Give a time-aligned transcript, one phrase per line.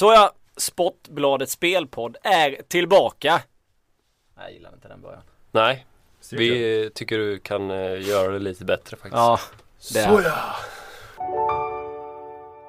[0.00, 3.42] Så ja, Sportbladets spelpodd är tillbaka.
[4.36, 5.22] Jag gillar inte den början.
[5.50, 5.86] Nej,
[6.32, 9.14] vi tycker du kan eh, göra det lite bättre faktiskt.
[9.14, 9.40] Ja,
[9.92, 10.08] det är.
[10.08, 10.34] Såja!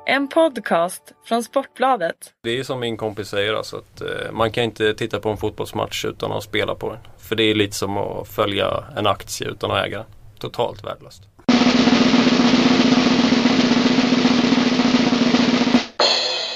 [0.05, 2.33] En podcast från Sportbladet.
[2.43, 5.37] Det är som min kompis säger alltså att eh, man kan inte titta på en
[5.37, 6.99] fotbollsmatch utan att spela på den.
[7.17, 10.07] För det är lite som att följa en aktie utan att äga den.
[10.39, 11.23] Totalt värdelöst.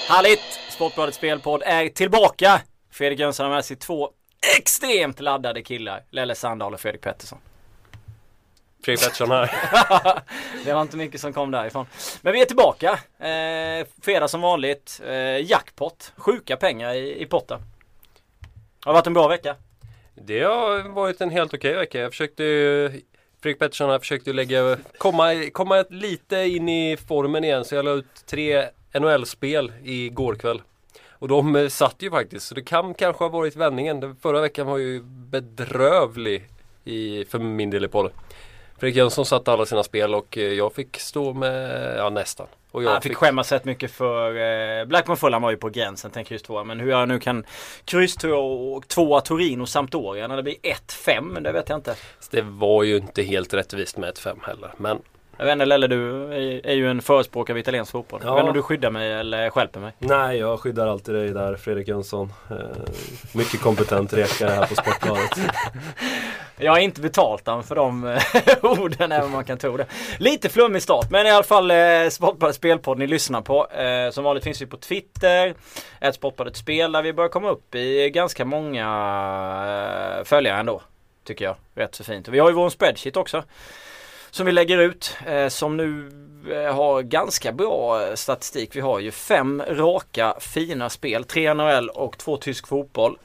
[0.07, 0.64] Härligt!
[0.75, 2.61] Sportbladets spelpodd är tillbaka.
[2.91, 4.09] Fredrik Jönsson har med sig två
[4.57, 6.03] extremt laddade killar.
[6.09, 7.37] Lelle Sandahl och Fredrik Pettersson.
[8.83, 9.51] Fredrik Pettersson här.
[10.65, 11.85] det var inte mycket som kom därifrån.
[12.21, 12.99] Men vi är tillbaka.
[13.19, 15.01] Eh, fredag som vanligt.
[15.07, 16.13] Eh, jackpot.
[16.17, 17.59] Sjuka pengar i, i potten.
[18.85, 19.55] Har det varit en bra vecka?
[20.15, 21.99] Det har varit en helt okej vecka.
[21.99, 22.43] Jag försökte
[23.41, 27.91] Fredrik Pettersson här försökte lägga, komma, komma lite in i formen igen så jag la
[27.91, 28.65] ut tre
[28.99, 30.61] NHL-spel igår kväll.
[31.11, 33.99] Och de eh, satt ju faktiskt, så det kan kanske ha varit vändningen.
[33.99, 36.49] Den förra veckan var ju bedrövlig
[36.83, 38.11] i, för min del i podden.
[38.77, 42.47] Fredrik Jönsson satte alla sina spel och eh, jag fick stå med, ja nästan.
[42.71, 46.11] Och jag Han fick skämmas rätt mycket för eh, Blackburn Fulham var ju på gränsen
[46.11, 47.45] till kryss 2 Men hur jag nu kan
[47.85, 50.55] kryss 2 och tvåa Torino Sampdoria när det blir
[50.87, 51.95] 1-5 det vet jag inte.
[52.31, 54.73] Det var ju inte helt rättvist med 1-5 heller.
[54.77, 55.01] Men
[55.37, 56.23] Jag vet inte Lelle du
[56.63, 58.21] är, ju en förespråkare av italiensk fotboll.
[58.23, 58.27] Ja.
[58.27, 59.93] Jag vet inte om du skyddar mig eller stjälper mig.
[59.99, 62.33] Nej, jag skyddar alltid dig där Fredrik Jönsson.
[62.51, 62.57] Eh,
[63.33, 65.31] mycket kompetent rekare här på Sportbladet.
[66.57, 68.21] Jag har inte betalt han för de eh,
[68.61, 69.85] orden även om man kan tro det.
[70.19, 71.77] Lite flummig start men i alla fall eh,
[72.09, 73.67] Sportbladet Spelpodd ni lyssnar på.
[73.67, 75.53] Eh, som vanligt finns vi på Twitter.
[75.99, 78.85] Ett Sportbladet Spel där vi börjar komma upp i ganska många
[80.17, 80.81] eh, följare ändå.
[81.23, 81.55] Tycker jag.
[81.75, 82.27] Rätt så fint.
[82.27, 83.43] Och vi har ju vår spreadsheet också.
[84.35, 85.17] Som vi lägger ut.
[85.27, 86.09] Eh, som nu
[86.51, 88.75] eh, har ganska bra eh, statistik.
[88.75, 91.23] Vi har ju fem raka fina spel.
[91.23, 93.17] Tre NHL och två tysk fotboll.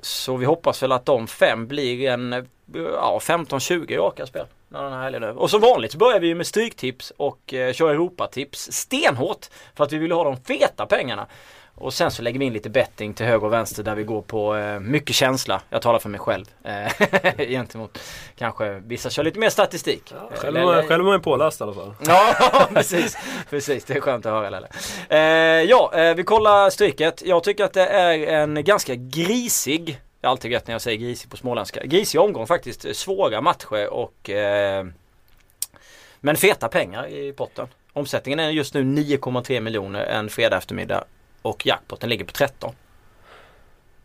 [0.00, 2.44] Så vi hoppas väl att de fem blir en eh,
[2.74, 4.46] ja, 15-20 raka spel.
[4.68, 5.38] när Den här helgen är.
[5.38, 9.46] Och som vanligt så börjar vi ju med stryktips och eh, kör Europatips stenhårt.
[9.74, 11.26] För att vi vill ha de feta pengarna.
[11.74, 14.22] Och sen så lägger vi in lite betting till höger och vänster där vi går
[14.22, 15.62] på eh, mycket känsla.
[15.70, 16.44] Jag talar för mig själv.
[16.64, 16.92] Eh,
[17.48, 17.98] gentemot
[18.36, 20.12] kanske vissa kör lite mer statistik.
[20.12, 21.94] Eh, Själv Lelle- jag- själv var jag påläst i alla fall.
[22.06, 22.34] Ja,
[22.74, 23.18] precis.
[23.50, 24.68] Precis, det är skönt att höra Lelle.
[25.08, 25.18] Eh,
[25.70, 27.22] ja, eh, vi kollar stryket.
[27.26, 30.98] Jag tycker att det är en ganska grisig, det är alltid rätt när jag säger
[30.98, 32.96] grisig på småländska, grisig omgång faktiskt.
[32.96, 34.86] Svåra matcher och eh,
[36.20, 37.66] men feta pengar i potten.
[37.92, 41.04] Omsättningen är just nu 9,3 miljoner en fredag eftermiddag
[41.42, 42.74] och jackpotten ligger på 13.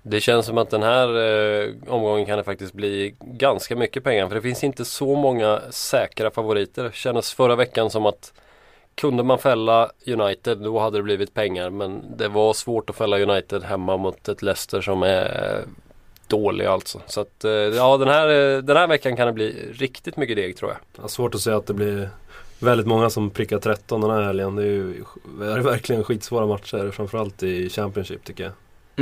[0.02, 4.28] Det känns som att den här eh, omgången kan det faktiskt bli ganska mycket pengar.
[4.28, 6.84] För det finns inte så många säkra favoriter.
[6.84, 8.34] Det kändes förra veckan som att
[8.96, 11.70] kunde man fälla United då hade det blivit pengar.
[11.70, 15.70] Men det var svårt att fälla United hemma mot ett Leicester som är eh,
[16.28, 17.02] dålig alltså.
[17.06, 20.36] Så att eh, ja den här, eh, den här veckan kan det bli riktigt mycket
[20.36, 21.02] deg tror jag.
[21.02, 22.10] Har svårt att säga att det blir
[22.60, 24.56] väldigt många som prickar 13 den här helgen.
[24.56, 25.04] Det är ju
[25.40, 26.92] det är verkligen skitsvåra matcher.
[26.92, 28.54] Framförallt i Championship tycker jag.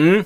[0.06, 0.24] Mm.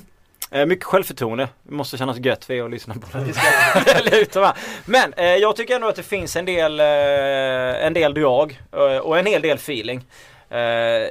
[0.50, 1.48] Eh, mycket självförtroende.
[1.62, 4.40] Det måste kännas gött för er att lyssna på när vi ska välja ut de
[4.40, 4.56] här.
[4.84, 8.96] Men eh, jag tycker ändå att det finns en del, eh, en del drag eh,
[8.96, 10.04] och en hel del feeling
[10.50, 10.58] eh,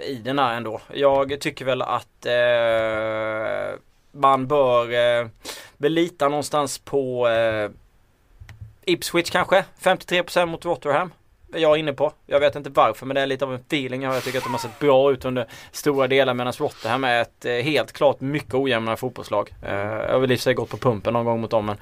[0.09, 0.81] i den här ändå.
[0.93, 3.79] Jag tycker väl att eh,
[4.11, 5.27] man bör eh,
[5.77, 7.69] belita någonstans på eh,
[8.85, 9.65] Ipswich kanske.
[9.81, 11.11] 53% mot Rotherham
[11.53, 12.13] är jag inne på.
[12.25, 14.15] Jag vet inte varför men det är lite av en feeling jag har.
[14.15, 17.45] Jag tycker att de har sett bra ut under stora delar medan Rotherham är ett
[17.45, 19.53] eh, helt klart mycket ojämnare fotbollslag.
[19.63, 21.65] Eh, jag har väl i och för sig gått på pumpen någon gång mot dem
[21.65, 21.77] men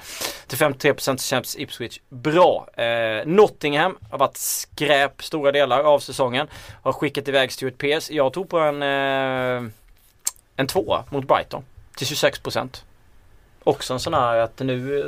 [0.47, 2.67] till 53% känns Ipswich bra.
[2.73, 6.47] Eh, Nottingham har varit skräp stora delar av säsongen.
[6.83, 8.13] Har skickat iväg Stuart Pearce.
[8.13, 8.83] Jag tror på en
[10.57, 11.63] en tvåa mot Brighton
[11.95, 12.83] till 26%.
[13.67, 15.05] Också en sån här att nu eh,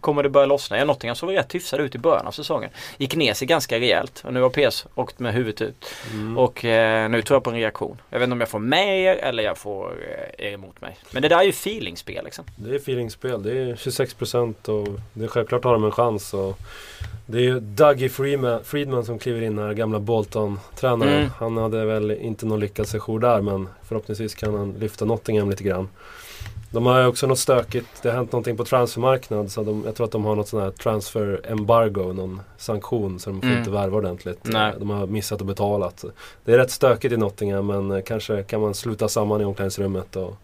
[0.00, 0.78] kommer det börja lossna.
[0.78, 2.70] Ja, Nottingham såg rätt hyfsad ut i början av säsongen.
[2.96, 5.86] Gick ner sig ganska rejält och nu har PS åkt med huvudet ut.
[6.12, 6.38] Mm.
[6.38, 8.00] Och eh, nu tror jag på en reaktion.
[8.10, 9.94] Jag vet inte om jag får med er eller jag får
[10.38, 10.96] eh, er emot mig.
[11.10, 12.44] Men det där är ju feelingspel liksom.
[12.56, 13.42] Det är feelingspel.
[13.42, 16.34] Det är 26% och det är självklart har de en chans.
[16.34, 16.58] Och
[17.26, 21.14] det är ju Dougie Freeman, Friedman som kliver in här, gamla Bolton-tränaren.
[21.14, 21.30] Mm.
[21.38, 25.64] Han hade väl inte någon lyckad session där men förhoppningsvis kan han lyfta Nottingham lite
[25.64, 25.88] grann.
[26.70, 29.94] De har ju också något stökigt, det har hänt någonting på transfermarknad så de, jag
[29.94, 33.58] tror att de har något sånt här transfer embargo, någon sanktion så de får Mm.
[33.58, 34.40] inte värva ordentligt.
[34.42, 34.72] Nej.
[34.78, 35.90] De har missat att betala.
[36.44, 40.16] Det är rätt stökigt i Nottingham men eh, kanske kan man sluta samman i omklädningsrummet
[40.16, 40.36] och,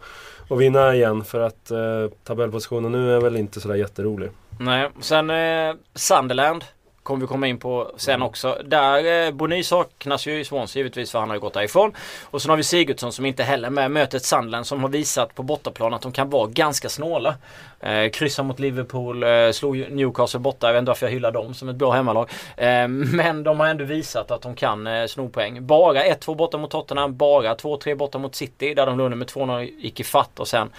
[0.48, 1.78] och vinna igen för att eh,
[2.24, 4.30] tabellpositionen nu är väl inte sådär jätterolig.
[4.58, 6.64] Nej, sen eh, Sunderland
[7.02, 8.58] Kommer vi komma in på sen också.
[8.64, 11.92] Där eh, Bony saknas ju i Swans givetvis för han har ju gått därifrån.
[12.24, 15.34] Och sen har vi Sigurdsson som inte heller med möter ett Sunderland som har visat
[15.34, 17.34] på bortaplan att de kan vara ganska snåla.
[17.80, 20.66] Eh, kryssa mot Liverpool, eh, slog Newcastle borta.
[20.66, 22.30] Jag vet inte varför jag hyllar dem som ett bra hemmalag.
[22.56, 25.66] Eh, men de har ändå visat att de kan eh, sno poäng.
[25.66, 29.60] Bara 1-2 borta mot Tottenham, bara 2-3 borta mot City där de låg med 2-0
[29.60, 30.70] gick i fatt och sen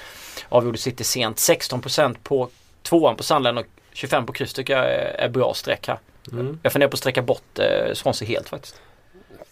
[0.50, 1.38] avgjorde City sent.
[1.38, 2.50] 16% på
[2.82, 5.98] tvåan på Sunderland och 25 på kryss tycker jag är, är bra streck här.
[6.32, 6.60] Mm.
[6.64, 8.82] Jag funderar på att sträcka bort eh, Swansea helt faktiskt.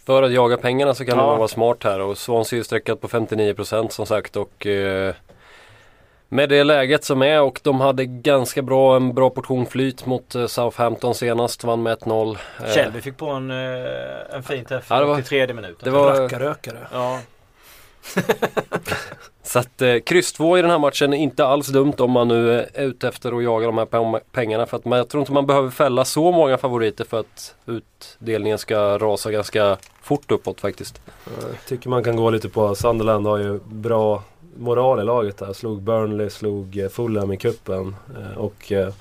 [0.05, 1.25] För att jaga pengarna så kan Ja.
[1.25, 5.15] man vara smart här och Swansea är ju streckat på 59% som sagt och eh,
[6.29, 10.35] med det läget som är och de hade ganska bra, en bra portion flyt mot
[10.35, 12.37] eh, Southampton senast, vann med 1-0.
[12.59, 15.77] Eh, Shelby fick på en, eh, en fin träff Ja, det var- till tredje minuten.
[15.83, 16.87] det var, Rackarrökare.
[16.91, 17.19] Ja
[19.43, 22.27] så att eh, kryss 2 i den här matchen är inte alls dumt om man
[22.27, 24.65] nu är ute efter att jaga de här pengarna.
[24.65, 28.57] För att man, jag tror inte man behöver fälla så många favoriter för att utdelningen
[28.57, 31.01] ska rasa ganska fort uppåt faktiskt.
[31.25, 34.23] Jag tycker man kan gå lite på Sunderland har ju bra
[34.57, 35.53] moral i laget där.
[35.53, 37.95] Slog Burnley, slog eh, Fulham i cupen.
[38.17, 38.93] Eh, Och eh,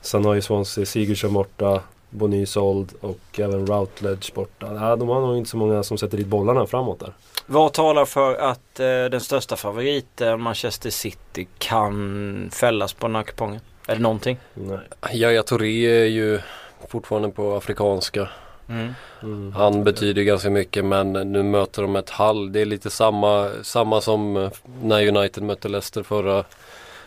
[0.00, 4.66] sen har ju Swansea Sigurdsson borta, Bonny såld och även Routledge borta.
[4.74, 7.12] Ja, de har nog inte så många som sätter dit bollarna framåt där.
[7.52, 13.22] Vad talar för att eh, den största favoriten Manchester City kan fällas på den här
[13.22, 13.60] kupongen?
[13.86, 14.38] Det någonting?
[14.54, 14.78] Nej.
[15.12, 16.40] Yahya Touré är ju
[16.88, 18.28] fortfarande på afrikanska.
[18.68, 18.94] Mm.
[19.22, 19.52] Mm.
[19.52, 22.52] Han betyder ganska mycket men nu möter de ett Hall.
[22.52, 24.50] Det är lite samma, samma som eh,
[24.82, 26.44] när United mötte Leicester förra,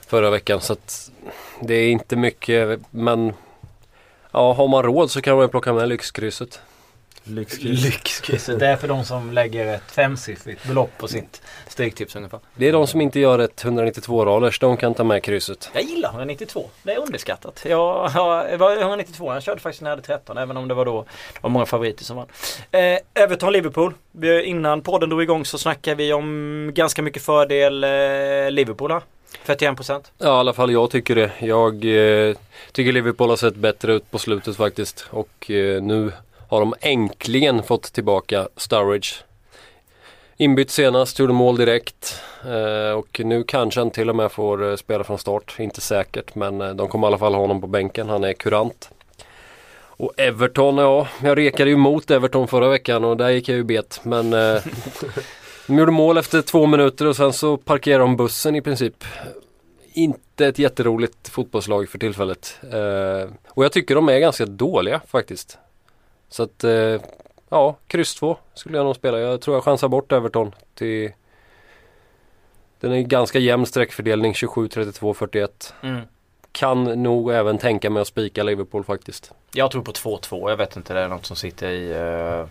[0.07, 0.61] förra veckan.
[0.61, 1.11] Så att
[1.61, 3.33] det är inte mycket men
[4.31, 6.61] ja, har man råd så kan man ju plocka med lyxkrysset.
[7.27, 7.83] Lyxkryss.
[7.83, 8.59] Lyxkrysset.
[8.59, 12.39] Det är för de som lägger ett femsiffrigt belopp på sitt stryktips ungefär.
[12.55, 15.69] Det är de som inte gör ett 192 raders, de kan ta med krysset.
[15.73, 16.69] Jag gillar 192.
[16.83, 17.65] Det är underskattat.
[17.69, 19.33] Jag, jag var 192.
[19.33, 21.65] Jag körde faktiskt när jag hade 13 även om det var då det var många
[21.65, 22.27] favoriter som vann.
[22.71, 23.93] Eh, Everton-Liverpool.
[24.43, 27.89] Innan podden drog igång så snackade vi om ganska mycket fördel eh,
[28.51, 29.01] Liverpool här.
[29.45, 30.03] 41%.
[30.17, 31.31] Ja, i alla fall jag tycker det.
[31.39, 32.35] Jag eh,
[32.71, 35.07] tycker Liverpool har sett bättre ut på slutet faktiskt.
[35.09, 36.11] Och eh, nu
[36.55, 39.15] har de äntligen fått tillbaka Sturridge.
[40.37, 42.21] Inbytt senast, gjorde mål direkt.
[42.45, 45.55] Eh, och nu kanske han till och med får eh, spela från start.
[45.59, 48.09] Inte säkert, men eh, de kommer i alla fall ha honom på bänken.
[48.09, 48.89] Han är kurant.
[49.97, 53.63] Och Everton, ja, jag rekade ju mot Everton förra veckan och där gick jag ju
[53.63, 53.99] bet.
[54.03, 54.61] Men eh,
[55.67, 59.03] de gjorde mål efter två minuter och sen så parkerade de bussen i princip
[59.93, 62.59] inte ett jätteroligt fotbollslag för tillfället.
[62.71, 65.57] Eh, och jag tycker de är ganska dåliga faktiskt.
[66.29, 67.01] Så att, eh,
[67.49, 69.19] ja, kryss 2 skulle jag nog spela.
[69.19, 71.11] Jag tror jag chansar bort Everton till
[72.79, 75.73] Den är ganska jämn sträckfördelning 27, 32, 41.
[75.81, 76.01] Mm.
[76.51, 79.31] Kan nog även tänka mig att spika Liverpool faktiskt.
[79.53, 80.49] Jag tror på 2-2.
[80.49, 81.91] Jag vet inte, det är något som sitter i...
[81.91, 82.47] eh,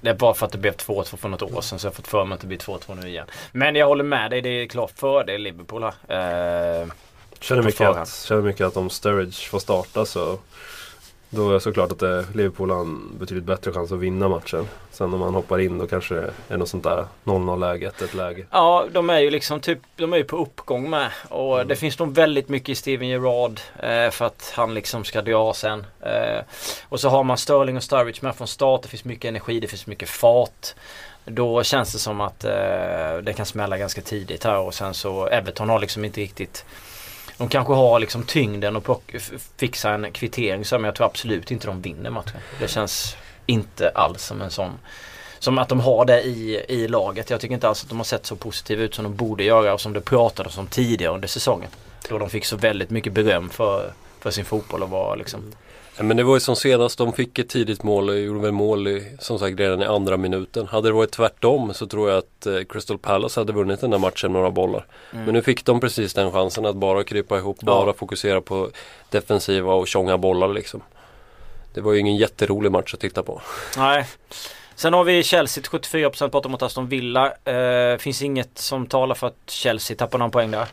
[0.00, 1.94] det är bara för att det blev 2-2 för något år sedan så jag har
[1.94, 3.26] fått för mig att det blir 2-2 nu igen.
[3.52, 6.82] Men jag håller med dig, det är klart fördel Liverpool här.
[6.82, 6.88] Eh,
[7.40, 10.38] Känner mycket, att, känner mycket att om Sturridge får starta så
[11.30, 14.68] då är såklart att det, Liverpool har en betydligt bättre chans att vinna matchen.
[14.90, 18.14] Sen om man hoppar in då kanske det är något sånt där 0-0 läge, 1
[18.14, 18.46] läge.
[18.50, 21.10] Ja, de är ju liksom typ, de är ju på uppgång med.
[21.28, 21.68] Och Mm.
[21.68, 25.54] det finns nog väldigt mycket i Steven Gerrard eh, för att han liksom ska dra
[25.54, 25.86] sen.
[26.00, 26.40] Eh,
[26.88, 28.82] och så har man Sterling och Sturridge med från start.
[28.82, 30.74] Det finns mycket energi, det finns mycket fart.
[31.24, 32.50] Då känns det som att eh,
[33.22, 36.64] det kan smälla ganska tidigt här och sen så Everton har liksom inte riktigt
[37.38, 39.02] de kanske har liksom tyngden och
[39.56, 42.40] fixa en kvittering så men jag tror absolut inte de vinner matchen.
[42.60, 43.16] Det känns
[43.46, 44.72] inte alls som en sån
[45.38, 47.30] som att de har det i, i laget.
[47.30, 49.74] Jag tycker inte alls att de har sett så positiva ut som de borde göra
[49.74, 51.70] och som det pratades om tidigare under säsongen.
[52.08, 55.52] Då de fick så väldigt mycket beröm för, för sin fotboll och var liksom
[56.02, 58.88] men det var ju som senast, de fick ett tidigt mål, och gjorde väl mål
[58.88, 60.66] i, som sagt redan i andra minuten.
[60.66, 63.98] Hade det varit tvärtom så tror jag att eh, Crystal Palace hade vunnit den där
[63.98, 64.86] matchen några bollar.
[65.12, 65.24] Mm.
[65.24, 67.92] Men nu fick de precis den chansen att bara krypa ihop, bara Ja.
[67.92, 68.70] fokusera på
[69.10, 70.82] defensiva och tjonga bollar liksom.
[71.74, 73.40] Det var ju ingen jätterolig match att titta på.
[73.76, 74.06] Nej.
[74.74, 77.32] Sen har vi Chelsea till 74% borta mot Aston Villa.
[77.44, 80.66] Eh, finns inget som talar för att Chelsea tappar någon poäng där.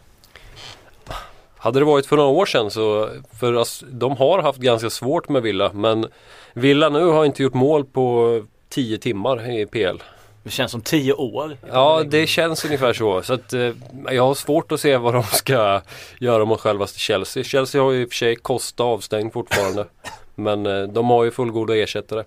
[1.65, 5.29] Hade det varit för några år sedan så, för ass- de har haft ganska svårt
[5.29, 6.07] med Villa men
[6.53, 9.97] Villa nu har inte gjort mål på 10 timmar i PL.
[10.43, 11.57] Det känns som 10 år.
[11.71, 13.21] Ja, det känns ungefär så.
[13.21, 13.69] Så att, eh,
[14.11, 15.81] jag har svårt att se vad de ska
[16.19, 17.43] göra mot självaste Chelsea.
[17.43, 19.85] Chelsea har ju i och för sig Costa avstängd fortfarande.
[20.35, 22.23] Men eh, de har ju fullgoda ersättare.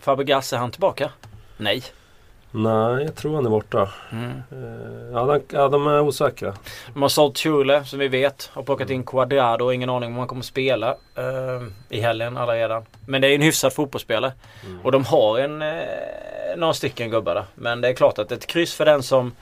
[0.00, 1.10] Fabregas, är han tillbaka?
[1.56, 1.82] Nej.
[2.58, 3.88] Nej, jag tror han är borta.
[4.12, 4.30] Mm.
[4.30, 6.54] Eh, ja, de, ja, de är osäkra.
[6.92, 8.50] De har sålt Chule som vi vet.
[8.52, 12.84] Har plockat in Quadrado ingen aning om han kommer spela eh, i helgen alla redan.
[13.06, 14.32] Men det är en hyfsad fotbollsspelare.
[14.82, 15.68] Och de har en eh,
[16.56, 17.44] några stycken gubbar där.
[17.54, 19.32] Men det är klart att ett kryss för den som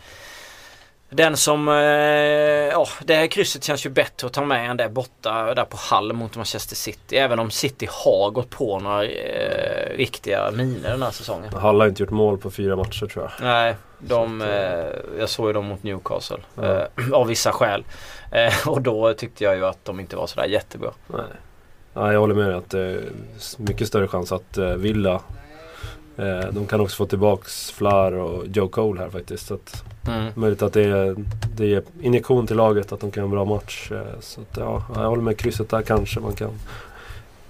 [1.15, 4.89] den som, eh, ja det här krysset känns ju bättre att ta med än det
[4.89, 7.17] borta där på Hall mot Manchester City.
[7.17, 11.53] Även om City har gått på några eh, riktiga miner den här säsongen.
[11.55, 13.47] Hall har inte gjort mål på fyra matcher tror jag.
[13.47, 16.39] Nej, de, Så eh, jag såg ju dem mot Newcastle.
[16.55, 16.63] Ja.
[16.65, 17.85] Eh, av vissa skäl.
[18.33, 20.91] Eh, och då tyckte jag ju att de inte var sådär jättebra.
[21.07, 21.21] Nej.
[21.95, 23.03] Ja, jag håller med dig att det är
[23.59, 25.21] mycket större chans att eh, Villa eh,
[26.53, 29.47] De kan också få tillbaks Flar och Joe Cole här faktiskt.
[29.47, 30.33] Så att, Mm.
[30.35, 31.15] möjligt att det är,
[31.57, 33.93] det är injektion till laget att de kan göra en bra match.
[33.93, 36.51] Eh, så att, ja, jag håller med krysset där kanske man kan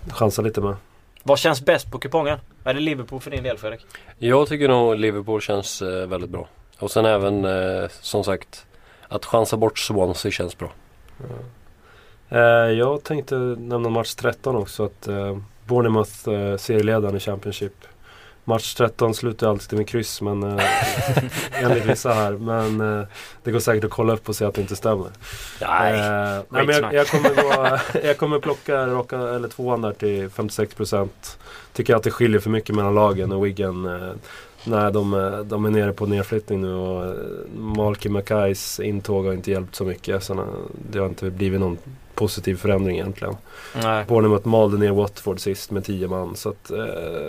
[0.08, 0.74] chansa lite med.
[1.22, 2.38] Vad känns bäst på kupongen?
[2.64, 3.86] Är det Liverpool för din del Fredrik?
[4.18, 6.48] Jag tycker nog Liverpool känns eh, väldigt bra.
[6.78, 8.66] Och sen även eh, som sagt
[9.08, 10.68] att chansa bort Swansea känns bra.
[12.28, 12.38] Eh,
[12.78, 14.84] jag tänkte nämna match 13 också.
[14.84, 17.72] Att eh, Bournemouth eh, serieledaren i Championship.
[18.44, 20.64] Match 13 slutar alltid med kryss men eh,
[21.62, 22.32] enligt vissa här.
[22.32, 23.06] Men eh,
[23.42, 25.06] det går säkert att kolla upp och se att det inte stämmer.
[25.60, 25.92] Nej.
[25.92, 30.28] Eh, nej men jag, jag, kommer gå, jag kommer plocka raka, eller tvåan där till
[30.28, 31.08] 56%.
[31.72, 33.86] Tycker att det skiljer för mycket mellan lagen och Wigan.
[33.86, 34.12] Eh,
[34.64, 35.10] nej, de,
[35.46, 37.12] de är nere på nedflyttning nu och eh,
[37.56, 40.22] Malky Mackays intåg har inte hjälpt så mycket.
[40.22, 40.46] Så
[40.90, 41.78] det har inte blivit någon
[42.14, 43.36] positiv förändring egentligen.
[43.82, 44.04] Nej.
[44.08, 46.36] Bournemouth malde ner Watford sist med 10 man.
[46.36, 46.78] Så att, eh,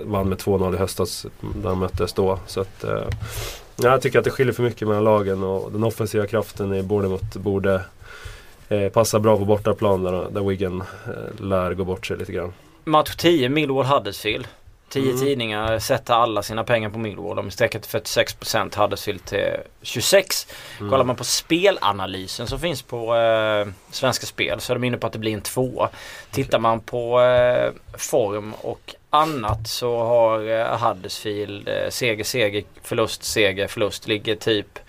[0.03, 1.25] vann med 2-0 i höstas
[1.55, 2.39] där de möttes då.
[2.47, 3.03] Så att, eh,
[3.75, 6.83] ja, jag tycker att det skiljer för mycket mellan lagen och den offensiva kraften i
[6.83, 7.81] Bournemouth borde
[8.69, 12.53] eh, passa bra på bortaplan där, där Wigan eh, lär gå bort sig lite grann.
[12.83, 14.47] Match 10, Millwall Huddersfield.
[14.89, 15.19] 10 Mm.
[15.21, 17.35] tidningar sätter alla sina pengar på Millwall.
[17.35, 20.47] De sträcker till 46%, Huddersfield till 26%.
[20.79, 20.89] Mm.
[20.91, 25.07] Kollar man på spelanalysen som finns på eh, Svenska Spel så är de inne på
[25.07, 25.89] att det blir en tvåa.
[26.31, 33.23] Tittar man på eh, form och annat så har eh, Huddersfield eh, seger, seger, förlust,
[33.23, 34.07] seger, förlust.
[34.07, 34.79] Ligger typ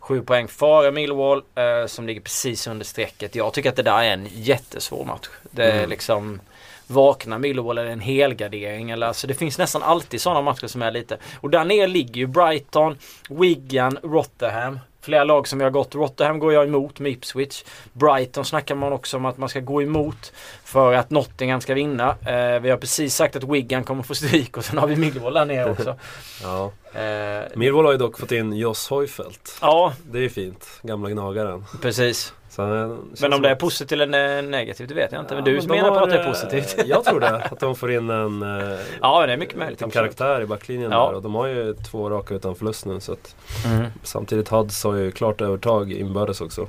[0.00, 3.34] 7 poäng före Millwall eh, som ligger precis under strecket.
[3.34, 5.26] Jag tycker att det där är en jättesvår match.
[5.50, 5.90] Det är Mm.
[5.90, 6.40] liksom
[6.86, 10.90] Vaknar Millwall eller en helgardering eller alltså det finns nästan alltid sådana matcher som är
[10.90, 12.96] lite Och där nere ligger ju Brighton,
[13.28, 15.94] Wigan, Rotherham Flera lag som jag har gått.
[15.94, 17.64] Rotherham går jag emot med Ipswich.
[17.92, 20.32] Brighton snackar man också om att man ska gå emot
[20.64, 22.08] för att Nottingham ska vinna.
[22.10, 25.34] Eh, vi har precis sagt att Wigan kommer få stryk och sen har vi Millwall
[25.34, 25.96] där nere också.
[26.42, 26.72] Ja.
[27.00, 29.58] Eh, Millwall har ju dock fått in Joss Hojfeldt.
[29.60, 30.68] ja, Det är ju fint.
[30.82, 31.64] Gamla gnagaren.
[31.82, 32.32] precis.
[32.56, 35.34] Så, eh, Men om det är positivt eller negativt det vet jag inte.
[35.34, 36.76] Men du de menar på har, att det är eh, positivt.
[36.86, 37.28] Jag tror det.
[37.50, 39.82] Att de får in en eh, Ja, det är mycket möjligt.
[39.82, 39.94] absolut.
[39.94, 41.06] karaktär i backlinjen Ja.
[41.08, 41.14] där.
[41.16, 43.00] Och de har ju två raka utan förlust nu.
[43.00, 43.34] Så att
[43.66, 43.86] Mm.
[44.02, 46.66] Samtidigt Huds har ju klart övertag inbördes också.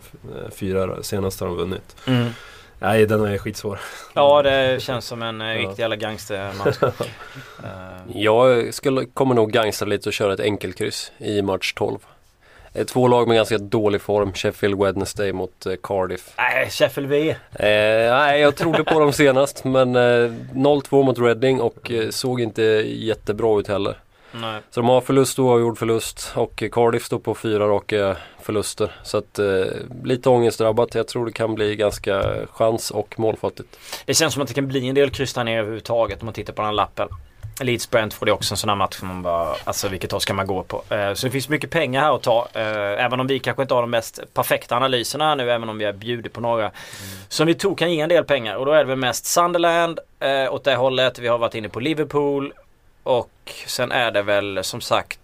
[0.52, 1.96] Fyra senast har de vunnit.
[2.08, 2.28] Mm.
[2.80, 3.80] Nej, den är skitsvår.
[4.14, 6.78] Ja, det känns som en eh, riktig jävla gangstermatch.
[8.14, 11.98] Jag skulle, kommer nog gangsta lite och köra ett enkelkryss i match 12.
[12.78, 14.34] Eh, Två lag med ganska dålig form.
[14.34, 16.30] Sheffield Wednesday mot eh, Cardiff.
[16.38, 17.30] Nej, Sheffield V.
[17.30, 17.36] Eh,
[18.18, 20.00] nej, jag trodde på dem senast men eh,
[20.54, 23.98] 0-2 mot Reading och såg inte jättebra ut heller.
[24.32, 24.62] Nej.
[24.70, 28.92] Så de har förlust och oavgjord förlust och Cardiff står på fyra raka förluster.
[29.04, 29.46] Så att eh,
[30.04, 30.96] lite ångestdrabbat.
[30.96, 33.80] Jag tror det kan bli ganska chans och målfattigt.
[34.06, 36.34] Det känns som att det kan bli en del kryss där nere överhuvudtaget om man
[36.34, 37.08] tittar på den här lappen.
[37.62, 40.34] Leeds Brentford är också en sån här match som man bara, alltså vilket håll ska
[40.34, 40.84] man gå på?
[40.90, 42.48] Eh, så det finns mycket pengar här att ta.
[42.54, 45.78] Eh, även om vi kanske inte har de mest perfekta analyserna här nu, även om
[45.78, 46.72] vi har bjudit på några.
[47.28, 50.00] Som vi tror kan ge en del pengar och då är det väl mest Sunderland
[50.20, 51.20] eh, åt det hållet.
[51.20, 52.54] Vi har varit inne på Liverpool.
[53.04, 55.20] Och sen är det väl som sagt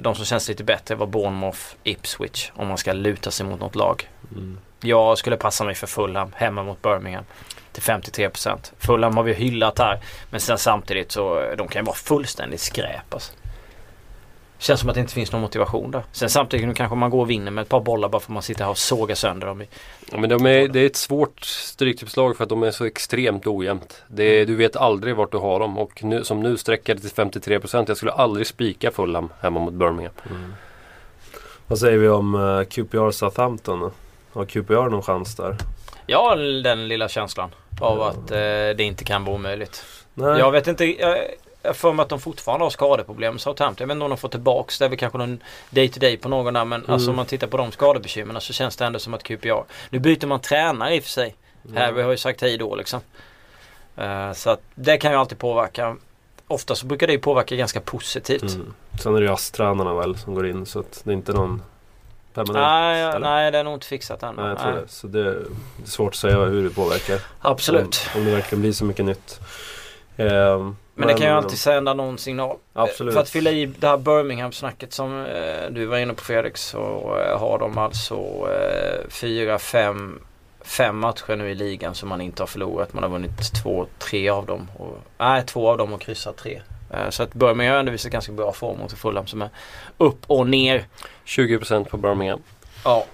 [0.00, 3.74] de som känns lite bättre var Bournemouth, Ipswich om man ska luta sig mot något
[3.74, 4.08] lag.
[4.32, 4.58] Mm.
[4.80, 7.24] Jag skulle passa mig för Fulham hemma mot Birmingham.
[7.72, 8.72] Till 53%.
[8.78, 10.00] Fulham har vi hyllat här.
[10.30, 13.32] Men sen samtidigt så de kan ju vara fullständigt skräp alltså.
[14.58, 16.02] Känns som att det inte finns någon motivation där.
[16.12, 18.34] Sen samtidigt nu kanske man går och vinner med ett par bollar bara för att
[18.34, 19.62] man sitter här och sågar sönder dem.
[19.62, 19.68] i-
[20.12, 23.46] Ja, men de är, det är ett svårt stryktipslag för att de är så extremt
[23.46, 24.02] ojämnt.
[24.08, 27.00] Det är, du vet aldrig vart du har dem och nu, som nu sträcker det
[27.00, 27.84] till 53%.
[27.88, 30.14] Jag skulle aldrig spika Fulham hemma mot Birmingham.
[30.30, 30.54] Mm.
[31.66, 33.90] Vad säger vi om QPR Southampton då?
[34.32, 35.56] Har QPR någon chans där?
[36.10, 38.36] Ja, den lilla känslan av att eh,
[38.76, 39.84] det inte kan vara omöjligt.
[40.14, 40.38] Nej.
[40.38, 40.84] Jag vet inte.
[41.00, 41.18] Jag,
[41.62, 43.82] jag får mig att de fortfarande har skadeproblem Southampton.
[43.82, 44.84] Jag vet inte om de får tillbaks det.
[44.84, 46.64] är väl kanske någon day to day på någon där.
[46.64, 46.92] Men Mm.
[46.92, 49.62] alltså om man tittar på de skadebekymren så känns det ändå som att QPR.
[49.90, 51.34] Nu byter man tränare i och för sig.
[51.64, 51.76] Mm.
[51.76, 53.00] Harry har ju sagt hej då liksom.
[53.96, 55.96] Eh, så att det kan ju alltid påverka.
[56.48, 58.42] ofta så brukar det ju påverka ganska positivt.
[58.54, 58.74] Mm.
[59.02, 61.62] Sen är det ju ASS-tränarna väl som går in så att det är inte någon
[62.34, 63.20] permanent.
[63.20, 64.34] Nej, nej, det är nog inte fixat än.
[64.34, 64.80] Nej, jag tror Nej.
[64.82, 64.88] det.
[64.88, 65.44] Så det är
[65.84, 67.20] svårt att säga hur det påverkar.
[67.40, 68.10] Absolut.
[68.14, 69.40] Om, om det verkligen blir så mycket nytt.
[70.16, 72.56] Ehm, Men det kan ju alltid sända någon signal.
[72.72, 73.14] Absolut.
[73.14, 76.78] För att fylla i det här Birmingham-snacket som eh, du var inne på Fredrik så
[77.26, 78.14] eh, har de alltså
[78.50, 80.20] eh, fyra, fem,
[80.60, 82.92] fem matcher nu i ligan som man inte har förlorat.
[82.92, 84.68] Man har vunnit två, tre av dem.
[84.78, 86.62] Och, nej, två av dem och kryssat tre.
[86.94, 89.48] Eh, så att Birmingham har ändå visat ganska bra form mot Fulham som är
[89.98, 90.84] upp och ner.
[91.24, 92.42] 20% på Birmingham.
[92.84, 93.06] Ja.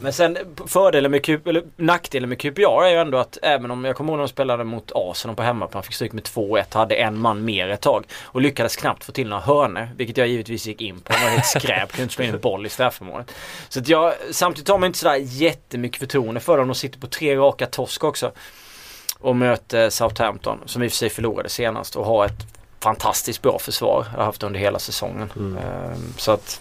[0.00, 3.84] Men sen fördelen med Q, eller nackdelen med QPR är ju ändå att även om
[3.84, 6.94] jag kommer ihåg när de spelade mot Arsenal på hemmaplan fick stryk med 2-1 hade
[6.94, 10.66] en man mer ett tag och lyckades knappt få till några hörnor vilket jag givetvis
[10.66, 11.12] gick in på.
[11.12, 13.34] Det var helt skräp, kunde inte slå in en boll i straffområdet.
[13.68, 16.68] Så att jag, samtidigt har man inte sådär jättemycket förtroende för dem.
[16.68, 18.32] De sitter på tre raka torsk också.
[19.20, 23.58] Och möter Southampton som i och för sig förlorade senast och har ett fantastiskt bra
[23.58, 24.02] försvar.
[24.16, 25.32] Har haft under hela säsongen.
[25.36, 25.56] Mm.
[25.58, 26.60] Ehm, Så att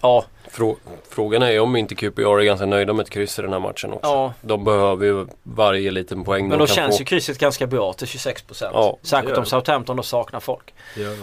[0.00, 0.76] Ja, Frå
[1.08, 3.92] frågan är om inte QPR är ganska nöjda med ett kryss i den här matchen
[3.92, 4.08] också.
[4.10, 7.00] ja De behöver ju varje liten poäng Men då känns få.
[7.00, 8.70] ju krysset ganska bra till 26%.
[8.72, 10.74] Ja, Särskilt om Southampton då saknar folk.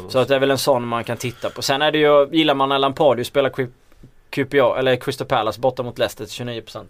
[0.10, 1.62] Så att det är väl en sån man kan titta på.
[1.62, 3.68] Sen är det ju, gillar man när Lampard spelar Q-
[4.30, 6.86] QPR, eller Crystal Palace borta mot Leicester till 29%.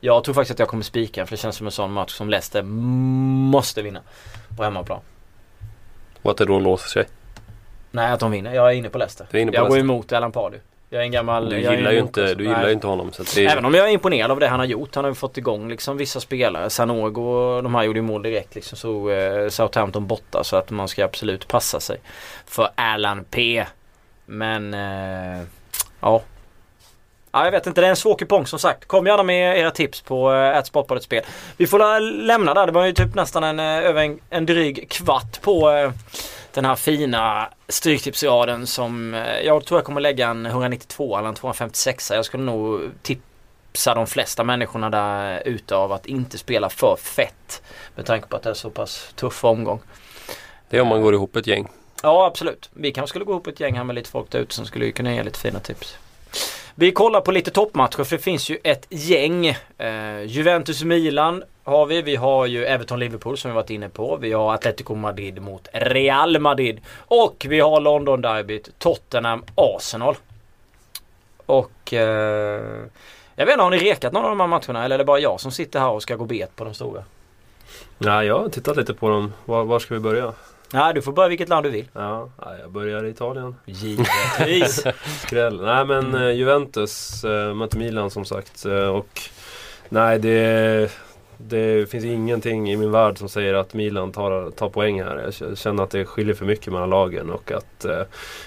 [0.00, 2.30] Jag tror faktiskt att jag kommer spika för det känns som en sån match som
[2.30, 4.00] Leicester måste vinna.
[4.56, 5.00] På hemmaplan.
[6.26, 7.04] Och att det då låser sig.
[7.90, 9.26] Nej att de vinner, jag är inne på Leicester.
[9.30, 9.94] Du är inne på jag går Leicester.
[9.94, 10.62] emot Alan Pardew.
[10.90, 11.50] Jag är en gammal...
[11.50, 12.72] Du gillar ju inte, du gillar Nej.
[12.72, 13.12] inte honom.
[13.12, 14.94] Så det Även om jag är imponerad av det han har gjort.
[14.94, 16.70] Han har ju fått igång liksom vissa spelare.
[16.70, 18.78] Sanogo och de här gjorde ju mål direkt liksom.
[18.78, 20.44] Så eh, Southampton borta.
[20.44, 21.98] Så att man ska absolut passa sig
[22.46, 23.64] för Alan P.
[24.26, 25.42] Men eh,
[26.00, 26.22] ja.
[27.36, 28.84] Ja, jag vet inte, det är en svår kupong som sagt.
[28.84, 31.24] Kom gärna med era tips på äh, Sportbladets spel.
[31.56, 32.66] Vi får lämna där.
[32.66, 35.90] Det var ju typ nästan en, eh, över en, en dryg kvart på eh,
[36.54, 41.34] den här fina Stryktipsraden som eh, jag tror jag kommer lägga en 192 eller en
[41.34, 42.10] 256.
[42.10, 47.62] Jag skulle nog tipsa de flesta människorna där ute av att inte spela för fett.
[47.94, 49.80] Med tanke på att det är så pass tuff omgång.
[50.70, 51.68] det är om man går ihop ett gäng.
[52.02, 52.70] Ja absolut.
[52.72, 54.92] Vi kanske skulle gå ihop ett gäng här med lite folk där ute som skulle
[54.92, 55.98] kunna ge lite fina tips.
[56.78, 59.46] Vi kollar på lite toppmatcher för det finns ju ett gäng.
[59.78, 62.02] Eh, Juventus-Milan har vi.
[62.02, 64.16] Vi har ju Everton-Liverpool som vi varit inne på.
[64.16, 66.80] Vi har Atletico Madrid mot Real Madrid.
[66.98, 70.16] Och vi har London-derbyt Tottenham-Arsenal.
[71.46, 72.84] Och eh,
[73.34, 74.84] jag vet inte, har ni rekat någon av de här matcherna?
[74.84, 77.04] Eller är det bara jag som sitter här och ska gå bet på de stora?
[77.98, 79.32] Nej, jag har tittat lite på dem.
[79.44, 80.32] Var, var ska vi börja?
[80.72, 81.88] Nej, du får börja vilket land du vill.
[81.92, 82.28] Ja,
[82.60, 83.54] jag börjar i Italien.
[83.66, 84.84] Givetvis.
[85.26, 85.60] Skräll.
[85.62, 86.22] Nej men Mm.
[86.22, 88.64] eh, Juventus äh, möter Milan som sagt.
[88.66, 89.20] eh, och
[89.88, 90.90] nej det,
[91.38, 95.32] det finns ingenting i min värld som säger att Milan tar, tar poäng här.
[95.40, 98.02] Jag känner att det skiljer för mycket mellan lagen och att eh,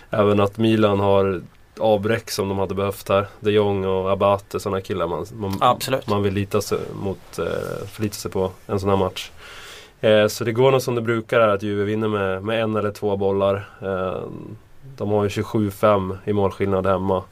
[0.09, 1.41] även att Milan har
[1.79, 3.27] avbräck som de hade behövt här.
[3.39, 6.07] De Jong och Abate, sådana killar man, man, Absolut.
[6.07, 7.45] man vill lita sig, mot, eh,
[7.91, 9.31] förlita sig på en sån här match.
[10.01, 12.75] Eh, så det går nog som det brukar är att Juve vinner med, med en
[12.75, 13.69] eller två bollar.
[13.81, 14.21] Eh,
[14.97, 17.23] de har ju 27-5 i målskillnad hemma.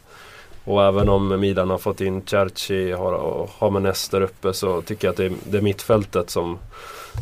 [0.64, 4.82] Och även om Milan har fått in Cerci har, och har Menes där uppe så
[4.82, 6.58] tycker jag att det är, det är mittfältet som,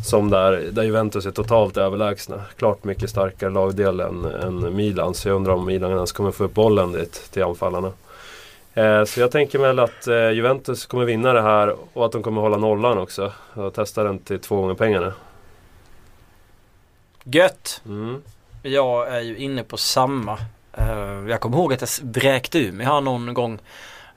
[0.04, 2.40] som där, där Juventus är totalt överlägsna.
[2.56, 5.14] Klart mycket starkare lagdel än, än Milan.
[5.14, 7.92] Så jag undrar om Milan ens kommer få upp bollen dit till anfallarna.
[8.74, 12.22] Eh, så jag tänker väl att eh, Juventus kommer vinna det här och att de
[12.22, 13.32] kommer hålla nollan också.
[13.54, 15.12] Och testa den till två gånger pengarna.
[17.30, 17.82] Gött!
[17.86, 18.22] Mm.
[18.62, 20.38] Jag är ju inne på samma.
[20.72, 23.58] Eh, jag kommer ihåg att jag vräkte ur mig här någon gång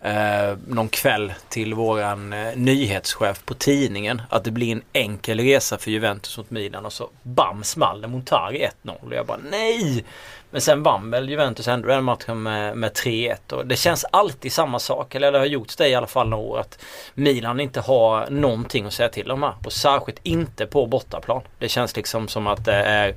[0.01, 5.77] eh, någon kväll till våran eh, nyhetschef på tidningen att det blir en enkel resa
[5.77, 10.05] för Juventus mot Milan och så bam small det Montari 1-0 och jag bara nej!
[10.51, 14.51] Men sen vann väl Juventus ändå den matchen med, med 3-1 och det känns alltid
[14.51, 16.79] samma sak, eller det har gjorts det i alla fall några år att
[17.13, 21.41] Milan inte har någonting att säga till om här och särskilt inte på bortaplan.
[21.59, 23.15] Det känns liksom som att det är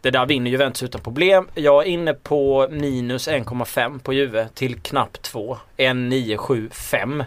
[0.00, 1.48] det där vinner Juventus utan problem.
[1.54, 5.58] Jag är inne på minus 1,5 på Juve till knappt 2.
[5.76, 7.24] 1,975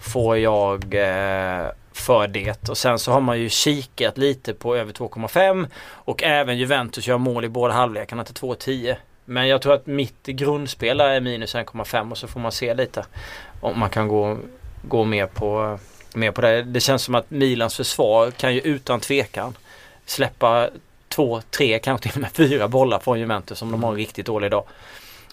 [0.00, 2.68] får jag eh, för det.
[2.68, 7.18] Och sen så har man ju kikat lite på över 2,5 och även Juventus gör
[7.18, 8.96] mål i båda halvlekarna till 2,10.
[9.24, 13.04] Men jag tror att mitt grundspel är minus 1,5 och så får man se lite
[13.60, 14.38] om man kan gå,
[14.82, 15.78] gå mer på,
[16.14, 16.62] Mer på det.
[16.62, 19.54] Det känns som att Milans försvar kan ju utan tvekan
[20.06, 20.68] släppa
[21.10, 24.26] två, tre, kanske till och med fyra bollar från Juventus om de har en riktigt
[24.26, 24.64] dålig dag.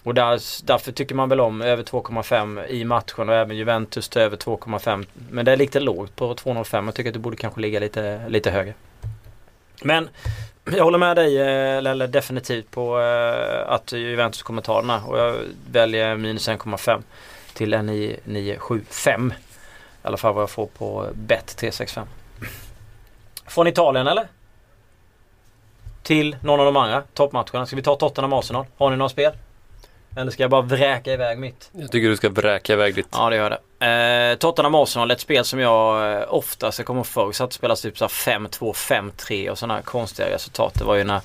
[0.02, 4.22] Och där, därför tycker man väl om över 2,5 i matchen och även Juventus till
[4.22, 5.06] över 2,5.
[5.30, 6.84] Men det är lite lågt på 2,05.
[6.84, 8.74] Jag tycker att det borde kanske ligga lite, lite högre.
[9.82, 10.08] Men
[10.64, 15.10] jag håller med dig eh, Lelle definitivt på eh, att Juventus kommer ta den här
[15.10, 15.36] och jag
[15.70, 17.02] väljer minus 1,5
[17.52, 19.32] till en 975.
[20.02, 22.06] I alla fall vad jag får på bet 365.
[23.46, 24.28] Från Italien eller?
[26.02, 27.66] Till någon av de andra toppmatcherna.
[27.66, 28.66] Ska vi ta Tottenham Arsenal?
[28.76, 29.32] Har ni några spel?
[30.16, 31.70] Eller ska jag bara vräka iväg mitt?
[31.72, 33.08] Jag tycker du ska vräka iväg ditt.
[33.12, 33.86] Ja det gör det.
[33.86, 37.80] Eh, Tottenham Arsenal, ett spel som jag eh, oftast, jag kommer förr, satt och spelade
[37.80, 40.74] typ så här 5-2, 5-3 och sådana här konstiga resultat.
[40.74, 41.20] Det var ju när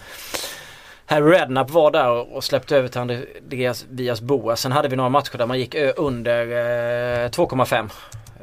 [1.05, 4.21] Harry Redknapp var där och, släppte över till Andreas Vias.
[4.55, 7.89] Sen hade vi några matcher där man gick under eh, 2,5.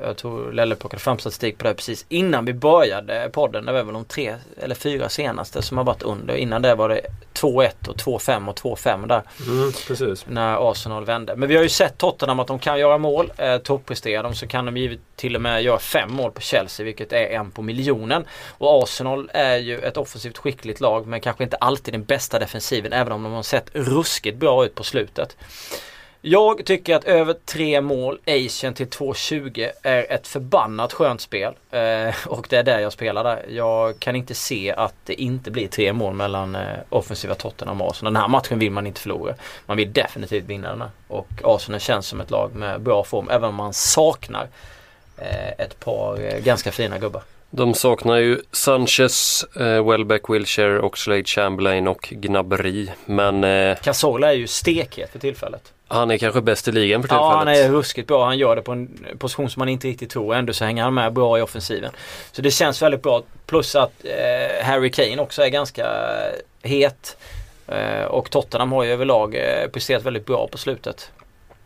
[0.02, 3.66] Jag tror Lelle plockade fram statistik på det precis innan vi började podden.
[3.66, 6.34] Det var väl de tre eller fyra senaste som har varit under.
[6.34, 7.00] Innan det var det
[7.34, 9.22] 2-1 och 2-5 och 2-5 där.
[9.46, 10.26] Mm, precis.
[10.28, 11.36] När Arsenal vände.
[11.36, 13.32] Men vi har ju sett Tottenham att de kan göra mål.
[13.36, 16.84] Eh, toppresterar de så kan de givet till och med göra fem mål på Chelsea
[16.84, 18.24] vilket är en på miljonen.
[18.58, 22.92] Och Arsenal är ju ett offensivt skickligt lag men kanske inte alltid den bästa defensiven
[22.92, 25.36] även om de har sett ruskigt bra ut på slutet.
[26.22, 31.54] Jag tycker att över tre mål, Asian till 2,20 är ett förbannat skönt spel.
[31.70, 33.44] Eh, och det är där jag spelar där.
[33.48, 37.90] Jag kan inte se att det inte blir tre mål mellan eh, offensiva Tottenham och
[37.90, 38.12] Arsenal.
[38.12, 39.34] Den här matchen vill man inte förlora.
[39.66, 40.90] Man vill definitivt vinna den här.
[41.08, 44.48] Och Arsenal känns som ett lag med bra form även om man saknar
[45.18, 47.22] eh, ett par eh, ganska fina gubbar.
[47.50, 52.88] De saknar ju Sanchez, eh, Welbeck, Wilshire, Oxlade, Chamberlain och Gnabry.
[53.04, 55.72] Men eh, Cazorla är ju stekhet för tillfället.
[55.92, 57.30] Han är kanske bäst i ligan för tillfället.
[57.30, 58.24] Ja, han är ruskigt bra.
[58.24, 60.34] Han gör det på en position som man inte riktigt tror.
[60.34, 61.92] Ändå så hänger han med bra i offensiven.
[62.32, 63.22] Så det känns väldigt bra.
[63.46, 65.86] Plus att eh, Harry Kane också är ganska
[66.62, 67.16] het.
[67.68, 71.10] Eh, och Tottenham har ju överlag eh, presterat väldigt bra på slutet.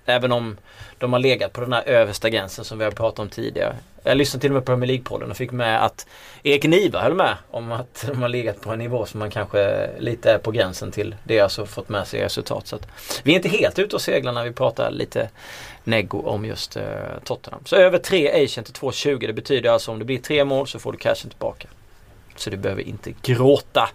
[0.07, 0.57] Även om
[0.99, 3.77] de har legat på den här översta gränsen som vi har pratat om tidigare.
[4.03, 6.07] Jag lyssnade till och med på Premier League-podden och fick med att
[6.43, 9.91] Erik Niva höll med om att de har legat på en nivå som man kanske
[9.99, 12.67] lite är på gränsen till det jag alltså fått med sig i resultat.
[12.67, 12.89] Så att
[13.23, 15.29] vi är inte helt ute och seglar när vi pratar lite
[15.85, 16.85] neggo om just eh,
[17.25, 17.63] Tottenham.
[17.65, 20.79] Så över 3 Asian till 2,20 det betyder alltså om det blir tre mål så
[20.79, 21.69] får du cashen tillbaka.
[22.37, 23.91] Så du behöver inte gråta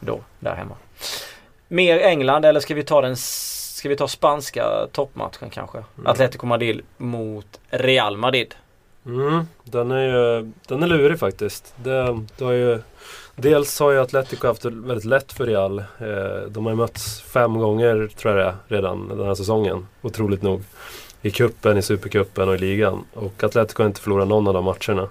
[0.00, 0.76] då där hemma.
[1.68, 3.16] Mer England eller ska vi ta den
[3.80, 5.84] Ska vi ta spanska toppmatchen kanske?
[6.04, 8.54] Atletico Madrid mot Real Madrid.
[9.06, 11.74] Mm, den är ju den är lurig faktiskt.
[11.76, 12.78] Det, det har ju,
[13.36, 15.78] dels har ju Atletico haft det väldigt lätt för Real.
[15.78, 19.86] Eh, de har ju mötts fem gånger tror jag det är, redan den här säsongen.
[20.02, 20.62] Otroligt nog.
[21.22, 23.04] I kuppen, i Supercupen och i ligan.
[23.14, 25.02] Och Atletico har inte förlorat någon av de matcherna.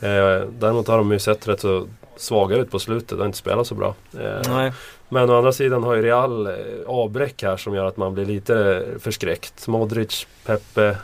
[0.00, 3.18] Eh, däremot har de ju sett rätt så svaga ut på slutet.
[3.18, 3.94] Har inte spelat så bra.
[4.18, 4.72] Eh, Nej.
[5.08, 6.52] men å andra sidan har ju Real eh,
[6.86, 9.66] avbräck här som gör att man blir lite förskräckt.
[9.66, 10.96] Modric, Pepe,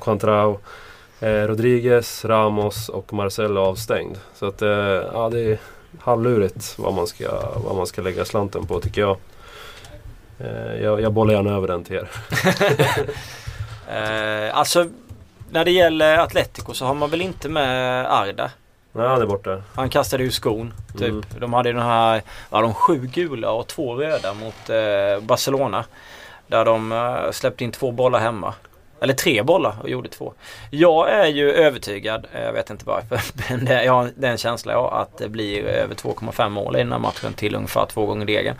[0.00, 0.58] Quantrao,
[1.20, 4.18] eh, Rodriguez, Ramos och Marcelo avstängd.
[4.34, 4.60] Så att
[5.12, 5.58] ja, det är
[5.98, 7.28] halvlurigt vad man ska,
[7.64, 9.16] vad man ska lägga slanten på tycker jag.
[10.80, 12.08] Jag, jag bollar gärna över den till er.
[13.88, 14.86] Eh, alltså
[15.50, 18.50] när det gäller Atletico så har man väl inte med Arda.
[18.96, 19.62] Nej, han är borta.
[19.74, 20.74] Han kastade ju skon.
[20.92, 21.08] Typ.
[21.08, 21.22] Mm.
[21.38, 25.84] De hade ju den här, ja de sju gula och två röda mot eh, Barcelona.
[26.46, 28.54] Där de eh, släppte in två bollar hemma.
[29.00, 30.34] Eller tre bollar och gjorde två.
[30.70, 34.74] Jag är ju övertygad, eh, jag vet inte varför, men det, jag har den känslan
[34.74, 38.26] jag att det blir över 2,5 mål i den här matchen till ungefär två gånger
[38.26, 38.56] degen.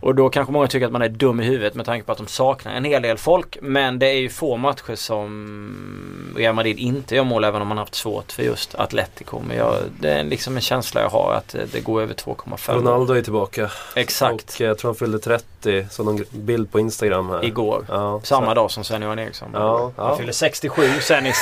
[0.00, 2.18] Och då kanske många tycker att man är dum i huvudet med tanke på att
[2.18, 3.56] de saknar en hel del folk.
[3.62, 7.78] Men det är ju få matcher som Real Madrid inte gör mål även om man
[7.78, 9.40] haft svårt för just Atletico.
[9.48, 12.74] Men jag, det är liksom en känsla jag har att eh, det går över 2,5
[12.74, 12.76] mål.
[12.84, 13.70] Ronaldo är tillbaka.
[13.96, 14.54] Exakt.
[14.54, 15.86] Och eh, jag tror han fyllde 30.
[15.90, 17.44] Så någon bild på Instagram här.
[17.44, 17.84] Igår.
[17.88, 19.48] Ja, Samma så- dag som Sven-Göran Eriksson.
[19.52, 20.16] Ja, Han ja.
[20.16, 21.36] fyller 67 Sennis.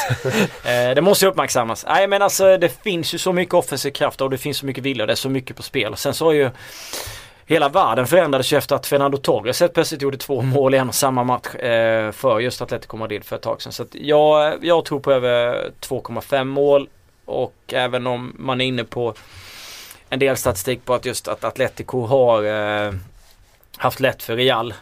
[0.64, 1.84] eh, det måste ju uppmärksammas.
[1.88, 4.84] Nej men alltså det finns ju så mycket offensiv kraft och det finns så mycket
[4.84, 5.96] vilja och det är så mycket på spel.
[5.96, 6.50] Sen så har ju
[7.46, 10.88] Hela världen förändrades ju efter att Fernando Torres helt plötsligt gjorde två mål i en
[10.88, 13.72] och samma match eh, för just Atletico Madrid för ett tag sedan.
[13.72, 16.88] Så att jag, jag tror på över 2,5 mål
[17.24, 19.14] och även om man är inne på
[20.08, 22.92] en del statistik på att just att Atletico har eh,
[23.76, 24.74] haft lätt för Real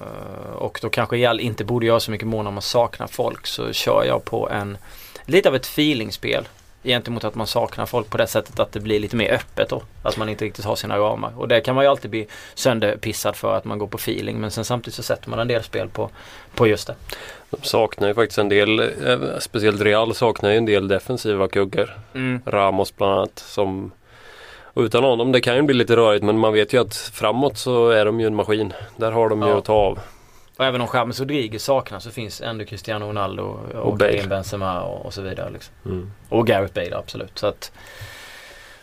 [0.00, 3.46] Eh, och då kanske Real inte borde göra så mycket mål när man saknar folk
[3.46, 4.78] så kör jag på en
[5.24, 6.48] lite av ett feelingspel
[6.84, 9.82] gentemot att man saknar folk på det sättet att det blir lite mer öppet då.
[10.02, 11.32] Att man inte riktigt har sina ramar.
[11.36, 14.50] Och det kan man ju alltid bli sönderpissad för att man går på feeling men
[14.50, 16.10] sen samtidigt så sätter man en del spel på,
[16.54, 16.94] på just det.
[17.50, 21.98] De saknar ju faktiskt en del, eh, speciellt Real saknar ju en del defensiva kuggar.
[22.14, 22.40] Mm.
[22.46, 23.90] Ramos bland annat som
[24.62, 27.58] och utan honom, det kan ju bli lite rörigt men man vet ju att framåt
[27.58, 28.72] så är de ju en maskin.
[28.96, 29.58] Där har de ju Ja.
[29.58, 29.98] att ta av.
[30.58, 33.96] Och även om James Rodriguez saknas så finns ändå Cristiano Ronaldo och, Och
[34.28, 35.50] Benzema och, och så vidare.
[35.50, 35.74] Liksom.
[35.84, 36.10] Mm.
[36.28, 37.38] Och Gareth Bale absolut.
[37.38, 37.72] Så att,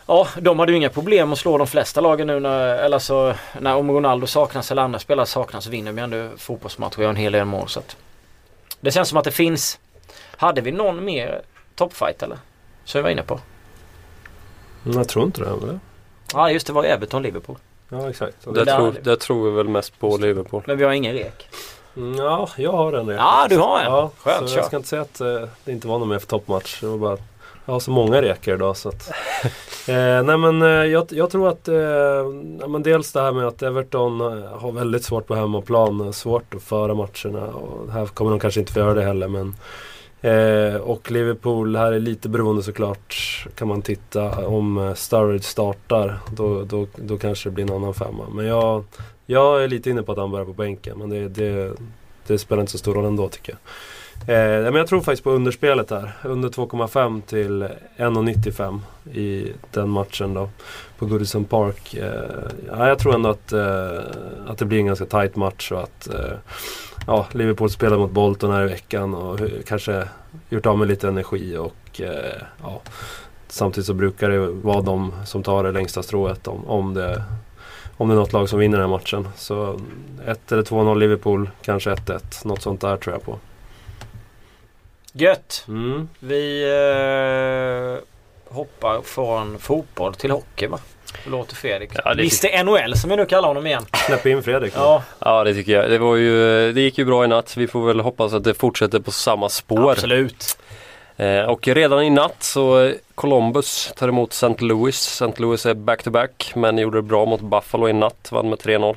[0.08, 3.34] Ja, de hade ju inga problem att slå de flesta lagen nu när, eller så,
[3.60, 7.02] när om Ronaldo saknas eller andra spelare saknas så vinner de ju ändå fotbollsmatcher och
[7.02, 7.68] gör en hel del mål.
[7.68, 7.96] Så att
[8.80, 9.78] det känns som att det finns.
[10.36, 11.42] Hade vi någon mer
[11.74, 12.38] toppfight eller?
[12.84, 13.40] Så jag var inne på.
[14.84, 15.50] Mm, Jag tror inte det.
[15.50, 15.80] Eller?
[16.32, 17.56] Ja just det var Everton-Liverpool.
[17.88, 18.36] Ja exakt.
[18.44, 20.62] Det, där- tror, det tror vi väl mest på Liverpool.
[20.66, 21.48] Men vi har ingen rek.
[21.96, 23.20] Mm, Ja, jag har en rek.
[23.20, 23.84] Ja, du har en.
[23.84, 26.26] Ja, Skönt, så jag ska inte säga att eh, det inte var någon mer för
[26.26, 26.80] toppmatch.
[26.80, 27.20] Det var bara att
[27.66, 29.08] jag har så många rekor idag så att...
[29.88, 31.68] eh, nej men eh, jag, jag tror att...
[31.68, 31.74] Eh,
[32.60, 36.00] ja, men dels det här med att Everton eh, har väldigt svårt på hemmaplan.
[36.00, 37.46] eh, Svårt att föra matcherna.
[37.46, 39.54] Och här kommer de kanske inte få göra det heller men...
[40.20, 43.16] Eh, och Liverpool, här är lite beroende såklart.
[43.54, 46.18] Kan man titta om eh, Sturridge startar.
[46.36, 48.24] Då, då, då kanske det blir en annan femma.
[48.32, 48.84] Men jag,
[49.26, 50.98] jag är lite inne på att han börjar på bänken.
[50.98, 51.72] Men det, det,
[52.26, 53.58] det spelar inte så stor roll ändå tycker jag.
[54.20, 56.12] Eh, men jag tror faktiskt på underspelet här.
[56.24, 58.80] Under 2,5 till 1,95
[59.12, 60.48] i den matchen då.
[60.98, 61.94] På Goodison Park.
[61.94, 63.98] Eh, ja, jag tror ändå att, eh,
[64.46, 66.32] att det blir en ganska tight match och att eh,
[67.06, 70.08] ja, Liverpool spelar mot Bolton här i veckan och kanske
[70.48, 72.80] gjort av med lite energi och eh, ja,
[73.48, 77.22] samtidigt så brukar det vara de som tar det längsta strået om, om, det,
[77.96, 79.28] om det är något lag som vinner den här matchen.
[79.36, 79.80] Så
[80.26, 82.46] 1 eller 2-0 Liverpool, kanske 1-1.
[82.46, 83.38] Något sånt där tror jag på.
[85.18, 85.64] Gött!
[85.68, 86.08] Mm.
[86.18, 90.78] Vi eh, hoppar från fotboll till hockey va?
[91.26, 91.90] Låter Fredrik.
[92.04, 93.86] Ja, det Mr NHL som vi nu kallar honom igen.
[94.06, 94.72] Släpp in Fredrik.
[94.76, 95.90] Ja, Ja det tycker jag.
[95.90, 97.56] Det, var ju, det gick ju bra i natt.
[97.56, 99.90] Vi får väl hoppas att det fortsätter på samma spår.
[99.90, 100.58] absolut.
[101.16, 104.64] Eh, och redan i natt så eh, Columbus tar emot St.
[104.64, 105.20] Louis.
[105.20, 105.42] St.
[105.42, 108.28] Louis är back-to-back men gjorde det bra mot Buffalo i natt.
[108.32, 108.96] Vann med 3-0.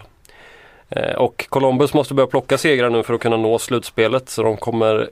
[0.90, 4.30] Eh, och Columbus måste börja plocka segrar nu för att kunna nå slutspelet.
[4.30, 5.10] Så de kommer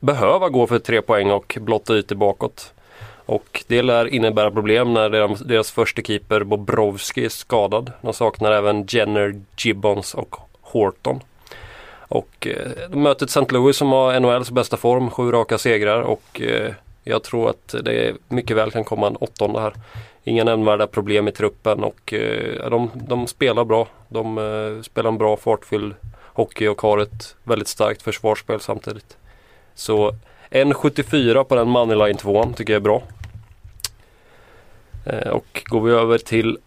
[0.00, 2.72] behöva gå för tre poäng och blotta ytor bakåt.
[3.26, 7.92] Och det lär innebära problem när deras, deras första keeper Bobrovski är skadad.
[8.02, 11.20] De saknar även Jenner, Gibbons och Horton.
[11.98, 13.46] Och eh, de möter St.
[13.48, 16.72] Louis som har NHLs bästa form, sju raka segrar och eh,
[17.04, 19.74] jag tror att det mycket väl kan komma en åttonde här.
[20.24, 23.88] Inga nämnvärda problem i truppen och eh, de, de spelar bra.
[24.08, 25.94] De eh, spelar en bra fartfylld
[26.32, 29.16] hockey och har ett väldigt starkt försvarsspel samtidigt.
[29.74, 30.14] Så
[30.50, 33.02] 1,74 på den moneyline 2 tycker jag är bra.
[35.06, 36.58] Eh, och går vi över till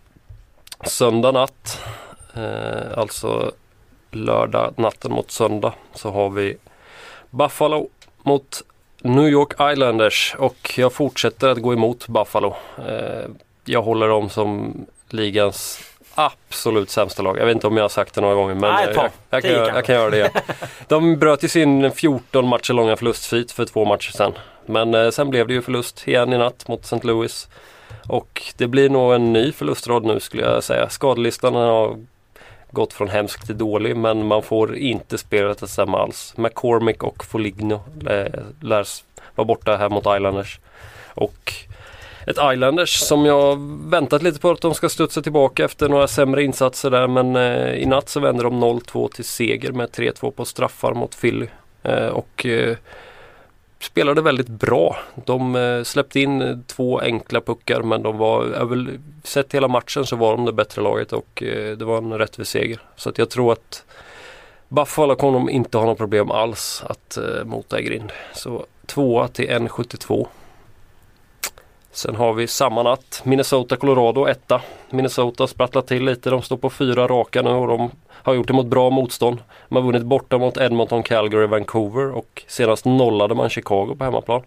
[0.85, 1.81] söndag natt,
[2.35, 3.51] eh, alltså
[4.11, 6.57] lördag natten mot söndag så har vi
[7.29, 7.89] Buffalo
[8.23, 8.61] mot
[9.01, 12.55] New York Islanders och jag fortsätter att gå emot Buffalo.
[12.77, 13.29] Eh,
[13.65, 14.73] jag håller dem som
[15.09, 15.79] ligans
[16.15, 17.37] absolut sämsta lag.
[17.37, 19.51] Jag vet inte om jag har sagt det några gånger men Nej, jag, jag, kan,
[19.51, 20.17] göra- jag kan göra det.
[20.17, 20.31] igen.
[20.87, 24.33] De bröt ju sin 14 matcher långa förlustsvit för två matcher sedan.
[24.65, 26.99] Men eh, sen blev det ju förlust igen i natt mot St.
[27.07, 27.47] Louis.
[28.07, 30.89] Och det blir nog en ny förlustrad nu skulle jag säga.
[30.89, 31.97] Skadelistan har
[32.71, 36.33] gått från hemsk till dålig men man får inte spelet att stämma alls.
[36.37, 39.03] McCormick och Foligno lä- lärs
[39.35, 40.59] vara borta här mot Islanders.
[41.13, 41.53] Och
[42.27, 43.57] ett Islanders som jag
[43.89, 47.73] väntat lite på att de ska studsa tillbaka efter några sämre insatser där men eh,
[47.73, 51.47] i natt så vänder de 0-2 till seger med 3-2 på straffar mot Philly.
[51.83, 52.77] Eh, och eh,
[53.79, 54.97] spelade väldigt bra.
[55.25, 60.05] De eh, släppte in eh, två enkla puckar men de var, väl, sett hela matchen
[60.05, 62.79] så var de det bättre laget och eh, det var en rättvis seger.
[62.95, 63.83] Så att jag tror att
[64.67, 68.11] Buffalo kommer de inte ha några problem alls att eh, mota i grind.
[68.33, 70.27] Så tvåa till 1,72.
[71.93, 74.61] Sen har vi samma natt Minnesota-Colorado etta.
[74.89, 76.29] Minnesota sprattlar till lite.
[76.29, 79.37] De står på fyra raka nu och de har gjort det mot bra motstånd.
[79.69, 84.41] De har vunnit borta mot Edmonton, Calgary, Vancouver och senast nollade man Chicago på hemmaplan.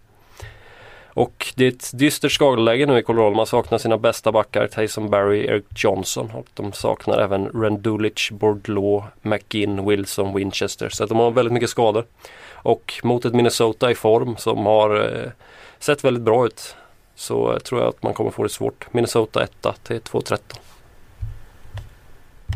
[1.07, 3.37] Och det är ett dystert skadeläge nu i Colorado.
[3.37, 9.07] Man saknar sina bästa backar, Tyson Barry, Eric Johnson och de saknar även Rendulic, Bordlaw,
[9.23, 10.89] McGinn, Wilson, Winchester.
[10.89, 12.05] Så att de har väldigt mycket skador.
[12.53, 15.31] Och mot ett Minnesota i form som har eh,
[15.79, 16.77] sett väldigt bra ut
[17.17, 18.87] så tror jag att man kommer få det svårt.
[18.93, 19.51] Minnesota 1
[19.83, 20.39] till 2-13.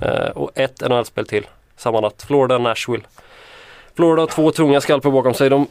[0.02, 1.46] Eh, och ett NHL-spel till
[1.76, 2.22] samma natt.
[2.26, 3.04] Florida, Nashville.
[3.94, 5.50] Florida har två tunga skalper bakom sig.
[5.50, 5.66] De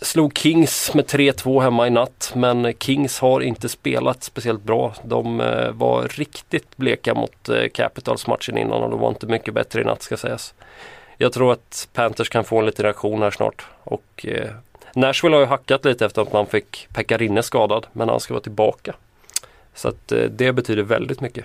[0.00, 2.32] slog Kings med 3-2 hemma i natt.
[2.36, 4.94] Men Kings har inte spelat speciellt bra.
[5.02, 9.54] De eh, var riktigt bleka mot eh, Capitals matchen innan och de var inte mycket
[9.54, 10.54] bättre i natt ska sägas.
[11.16, 13.66] Jag tror att Panthers kan få en liten reaktion här snart.
[13.84, 14.50] Och eh,
[14.98, 18.42] Nashville har ju hackat lite efter att man fick Pekarinne skadad men han ska vara
[18.42, 18.94] tillbaka.
[19.74, 21.44] Så att eh, det betyder väldigt mycket.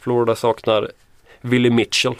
[0.00, 0.90] Florida saknar
[1.40, 2.14] Willie Mitchell.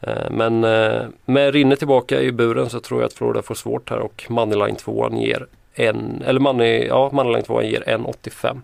[0.00, 3.90] Eh, men eh, med Rinne tillbaka i buren så tror jag att Florida får svårt
[3.90, 8.60] här och Moneyline 2 ger en, eller money, ja, Moneyline 2 ger 1,85.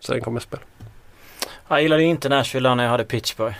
[0.00, 0.62] Så den kommer spela.
[1.68, 3.56] Jag gillade inte Nashville när jag hade Pittsburgh.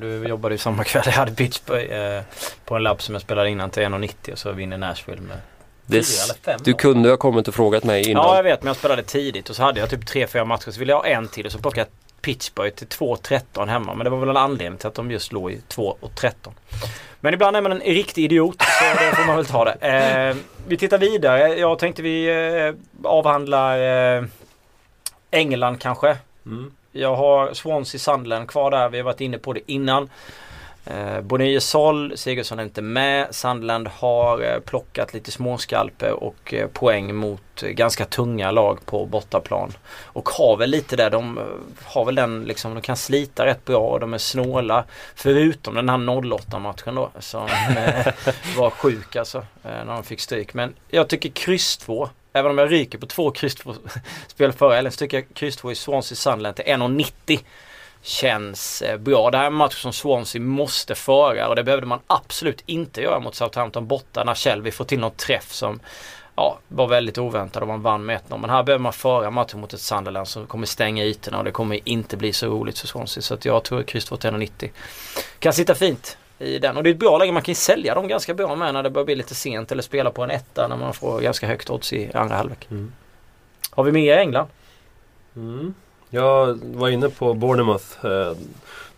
[0.00, 2.22] Du jobbade ju samma kväll jag hade Pittsburgh
[2.64, 5.38] på en labb som jag spelade innan till 1,90 och så vinner Nashville med
[5.86, 6.04] det,
[6.64, 8.24] du kunde ha kommit och frågat mig innan.
[8.24, 10.78] Ja jag vet men jag spelade tidigt och så hade jag typ 3-4 matcher så
[10.78, 13.94] ville jag ha en till och så plockade jag Pittsburgh till 2-13 hemma.
[13.94, 16.32] Men det var väl en anledning till att de just låg i 2-13.
[17.20, 19.76] Men ibland är man en riktig idiot så det får man väl ta det.
[19.86, 21.58] Eh, vi tittar vidare.
[21.58, 23.78] Jag tänkte vi eh, avhandlar
[24.18, 24.24] eh,
[25.30, 26.16] England kanske.
[26.46, 26.72] Mm.
[26.92, 28.88] Jag har Swansea Sunderland kvar där.
[28.88, 30.10] Vi har varit inne på det innan.
[30.86, 33.34] Eh, Bonnier Sol, Sigurdsson är inte med.
[33.34, 39.06] Sunderland har eh, plockat lite småskalper och eh, poäng mot eh, ganska tunga lag på
[39.06, 39.72] bortaplan.
[40.02, 41.44] Och har väl lite där, de eh,
[41.84, 44.84] har väl den liksom, de kan slita rätt bra och de är snåla.
[45.14, 47.46] Förutom den här 08 matchen då som
[47.76, 48.06] eh,
[48.56, 49.38] var sjuk alltså.
[49.38, 50.54] Eh, när de fick stryk.
[50.54, 53.74] Men jag tycker kryss 2 Även om jag ryker på två kryss 2
[54.26, 57.40] spel förra helgen så tycker jag kryss 2 i Swansea Sunderland till 1,90
[58.06, 59.30] känns eh, bra.
[59.30, 63.00] Det här är en match som Swansea måste föra och det behövde man absolut inte
[63.02, 65.80] göra mot Southampton borta när Shelby får till någon träff som
[66.36, 68.38] ja, var väldigt oväntad och man vann med 1-0.
[68.38, 71.50] Men här behöver man föra matchen mot ett Sunderland som kommer stänga ytorna och det
[71.50, 73.22] kommer inte bli så roligt för Swansea.
[73.22, 74.70] Så att jag tror kryss 2 till 1,90
[75.38, 76.76] kan sitta fint i den.
[76.76, 78.82] Och det är ett bra läge, man kan ju sälja dem ganska bra med när
[78.82, 81.70] det börjar bli lite sent eller spela på en etta när man får ganska högt
[81.70, 82.66] odds i andra halvlek.
[82.70, 82.92] Mm.
[83.70, 84.48] Har vi mer i England?
[85.36, 85.74] Mm.
[86.10, 88.06] Jag var inne på Bournemouth.
[88.06, 88.32] Eh,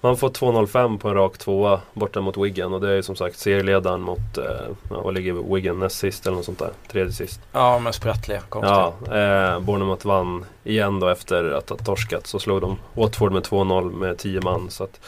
[0.01, 3.17] Man får 2,05 på en rak tvåa borta mot Wigan och det är ju som
[3.17, 4.45] sagt serieledaren mot, eh,
[4.91, 6.71] ja, vad ligger Wigan näst sist eller något sånt där?
[6.93, 7.41] Tredje sist.
[7.53, 8.41] Ja, men sprattliga.
[8.49, 8.93] Konstiga.
[9.07, 9.17] Ja,
[9.55, 12.27] eh, Bournemouth vann igen då efter att ha torskat.
[12.27, 14.71] Så slog de Watford med 2-0 med 10 man.
[14.71, 15.01] Så att,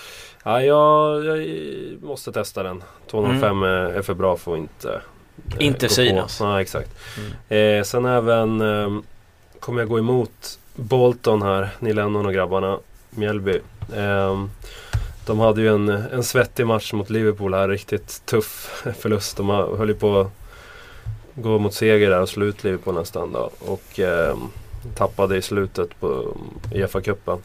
[0.45, 1.47] ja, jag, jag
[2.03, 2.83] måste testa den.
[3.11, 4.93] 2,05 är, är för bra för att inte
[5.59, 6.41] eh, Inte synas.
[6.41, 6.91] Ja, exakt.
[7.49, 7.79] Mm.
[7.79, 9.01] Eh, sen även eh,
[9.61, 12.79] kommer jag gå emot Bolton här, Neil Lennon och grabbarna.
[13.11, 13.61] Mjällby.
[13.97, 14.45] Eh,
[15.27, 19.37] de hade ju en, en svettig match mot Liverpool här, riktigt tuff förlust.
[19.37, 20.33] De höll ju på att
[21.35, 23.51] gå mot seger där och slå ut Liverpool nästan då.
[23.59, 24.37] Och eh,
[24.95, 27.39] tappade i slutet på um, Uefa-cupen.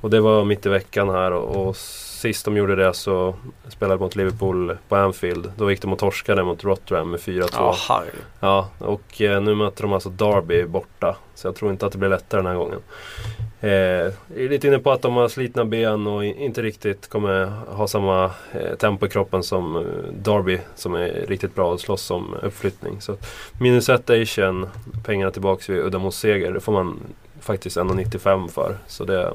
[0.00, 1.76] Och det var mitt i veckan här och, och
[2.20, 3.34] sist de gjorde det så
[3.68, 5.52] spelade de mot Liverpool på Anfield.
[5.56, 7.48] Då gick de och torskade mot Rotherham med 4-2.
[7.52, 8.22] Ja, herregud.
[8.40, 11.16] Ja, och eh, nu möter de alltså Derby borta.
[11.34, 12.80] Så jag tror inte att det blir lättare den här gången.
[13.60, 17.86] Eh, är lite inne på att de har slitna ben och inte riktigt kommer ha
[17.86, 22.34] samma eh, tempo i kroppen som eh, Derby som är riktigt bra att slåss om
[22.42, 23.00] uppflyttning.
[23.00, 23.16] Så
[23.60, 24.68] minus ett Asian,
[25.04, 26.52] pengarna tillbaks vid udda mot seger.
[26.52, 27.00] Det får man
[27.40, 28.78] faktiskt 1,95 för.
[28.86, 29.32] Så det,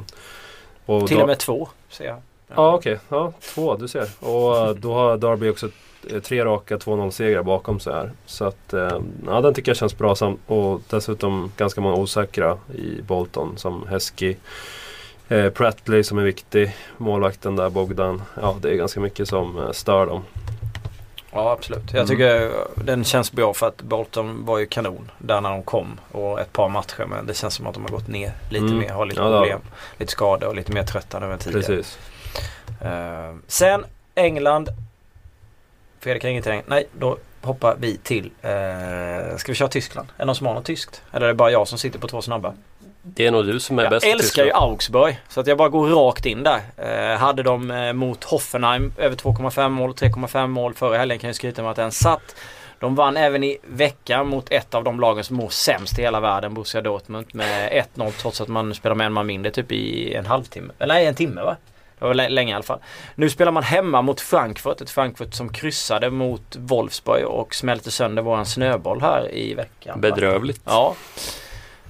[0.86, 2.18] och Till och med två, ser jag.
[2.56, 4.10] Ja okej, ja, två du ser.
[4.20, 5.70] Och eh, då har Derby också
[6.12, 8.12] eh, tre raka 2-0 segrar bakom sig här.
[8.26, 10.16] Så att eh, ja, den tycker jag känns bra.
[10.48, 14.36] Och dessutom ganska många osäkra i Bolton som Heskey.
[15.30, 16.76] Eh, Prattley som är viktig.
[16.98, 18.22] Målvakten där Bogdan.
[18.42, 20.24] Ja det är ganska mycket som stör dem.
[21.32, 21.84] Ja absolut.
[21.88, 22.08] Jag Mm.
[22.08, 26.40] tycker den känns bra för att Bolton var ju kanon där när de kom och
[26.40, 28.78] ett par matcher men det känns som att de har gått ner lite Mm.
[28.78, 29.60] mer, har lite Ja, problem.
[29.98, 31.66] Lite skador och lite mer trötta än tidigare.
[31.66, 31.98] Precis.
[32.82, 33.86] Eh, sen
[34.16, 34.70] England.
[36.00, 36.62] Fredrik har ingenting.
[36.68, 38.26] Nej, då hoppar vi till.
[38.26, 40.08] Uh, ska vi köra Tyskland?
[40.16, 41.02] Är det någon som har något tyskt?
[41.12, 42.54] Eller är det bara jag som sitter på två snabba?
[43.02, 44.52] Det är nog du som är Jag bäst i älskar ju.
[44.52, 45.20] Augsburg.
[45.30, 46.62] Så att jag bara går rakt in där.
[46.78, 51.36] Eh, hade de eh, mot Hoffenheim över 2,5 mål, 3,5 mål förra helgen kan jag
[51.36, 52.36] skryta med att den satt.
[52.80, 56.20] De vann även i veckan mot ett av de lagen som mår sämst i hela
[56.20, 60.14] världen, Borussia Dortmund med 1-0 trots att man spelar med en man mindre typ i
[60.14, 60.74] en halvtimme.
[60.80, 61.56] Eller nej, en timme va?
[62.00, 62.80] Det var lä- länge i alla fall.
[63.16, 64.82] Nu spelar man hemma mot Frankfurt.
[64.82, 70.02] Ett Frankfurt som kryssade mot Wolfsburg och smälte sönder våran snöboll här i veckan.
[70.02, 70.62] Bedrövligt.
[70.66, 70.96] Ja.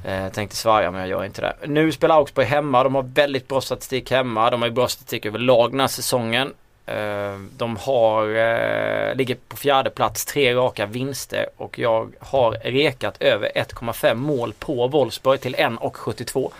[0.05, 1.55] Eh, tänkte svarga men jag gör inte det.
[1.67, 2.83] Nu spelar Augsburg hemma.
[2.83, 4.49] De har väldigt bra statistik hemma.
[4.49, 6.53] De har ju bra statistik överlag den här säsongen.
[6.87, 13.17] Eh, de har, eh, ligger på fjärde plats, tre raka vinster och jag har rekat
[13.21, 16.51] över 1,5 mål på Wolfsburg till 1,72.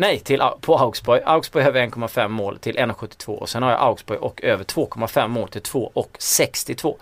[0.00, 1.22] Nej, till, på Augsburg.
[1.26, 5.48] Augsburg över 1,5 mål till 1,72 och sen har jag Augsburg och över 2,5 mål
[5.48, 6.96] till 2,62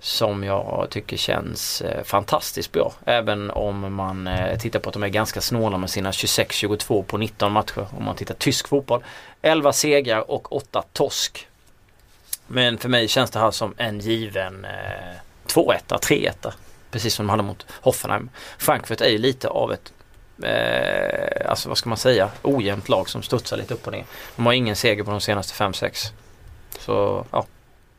[0.00, 2.92] som jag tycker känns eh, fantastiskt bra.
[3.04, 7.18] Även om man eh, tittar på att de är ganska snåla med sina 26-22 på
[7.18, 7.86] 19 matcher.
[7.98, 9.04] Om man tittar tysk fotboll.
[9.42, 11.48] 11 segrar och 8 torsk.
[12.46, 15.16] Men för mig känns det här som en given eh,
[15.46, 16.52] 2-1, 3-1.
[16.90, 18.30] Precis som de hade mot Hoffenheim.
[18.58, 19.92] Frankfurt är ju lite av ett
[20.42, 24.04] eh, alltså vad ska man säga, ojämnt lag som studsar lite upp och ner.
[24.36, 26.12] De har ingen seger på de senaste 5-6.
[26.78, 27.46] Så ja,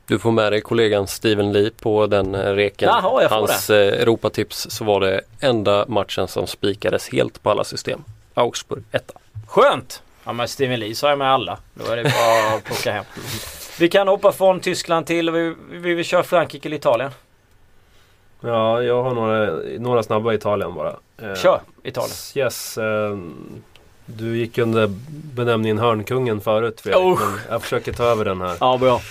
[0.05, 2.89] Du får med dig kollegan Steven Lee på den eh, reken.
[2.89, 8.03] Jaha, Hans eh, Europatips så var det enda matchen som spikades helt på alla system.
[8.33, 9.13] Augsburg etta.
[9.47, 10.01] Skönt!
[10.25, 11.57] Ja men Steven Lee sa jag med alla.
[11.73, 13.05] Då är det bara att plocka hem.
[13.79, 17.11] Vi kan hoppa från Tyskland till, vi, vi vill köra Frankrike eller Italien?
[18.43, 20.95] Ja, jag har några, några snabba i Italien bara.
[21.21, 22.11] Eh, Kör Italien.
[22.35, 22.77] Yes.
[22.77, 23.17] Eh,
[24.05, 24.89] du gick under
[25.35, 27.19] benämningen Hörnkungen förut Fredrik, Oh.
[27.19, 28.55] men jag försöker ta över den här.
[28.59, 29.01] Ja bra.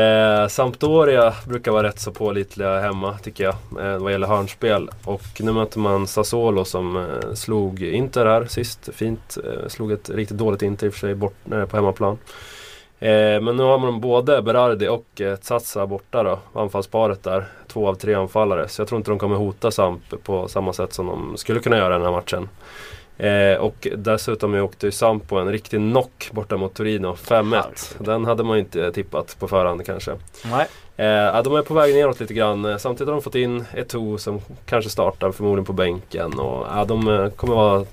[0.00, 3.54] Eh, Sampdoria brukar vara rätt så pålitliga hemma tycker jag
[3.86, 4.90] eh, vad gäller hörnspel.
[5.04, 8.88] Och nu möter man Sassuolo som eh, slog Inter här sist.
[8.92, 9.36] Fint.
[9.44, 12.18] Eh, slog ett riktigt dåligt Inter i och för sig bort, eh, på hemmaplan.
[12.98, 16.38] Eh, men nu har man både Berardi och eh, Tsatsa borta då.
[16.52, 17.44] Anfallsparet där.
[17.66, 18.68] Två av tre anfallare.
[18.68, 21.76] Så jag tror inte de kommer hota Samp på samma sätt som de skulle kunna
[21.76, 22.48] göra i den här matchen.
[23.18, 27.14] Eh, och dessutom åkte ju Samp på en riktig knock borta mot Torino.
[27.14, 27.62] 5-1.
[27.98, 30.12] Den hade man ju inte tippat på förhand kanske.
[30.44, 30.66] Nej.
[30.96, 32.64] Eh, de är på väg neråt lite grann.
[32.64, 36.38] Eh, Samtidigt har de fått in Eto'o som kanske startar förmodligen på bänken.
[36.38, 37.84] Och, ja, de eh, kommer vara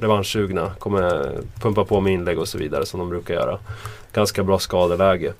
[0.00, 0.72] revanschsugna.
[0.78, 1.30] Kommer
[1.60, 3.58] pumpa på med inlägg och så vidare som de brukar göra.
[4.12, 5.32] Ganska bra skadeläge.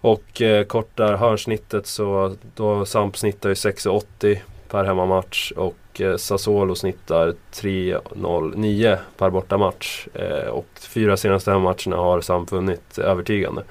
[0.00, 4.38] Och eh, kort där hörnsnittet så då Samp snittar ju 6,80
[4.68, 10.06] per hemmamatch och eh, Sassuolo snittar 3,09 per bortamatch.
[10.14, 13.62] Eh, och fyra senaste hemmamatcherna har Samp vunnit övertygande.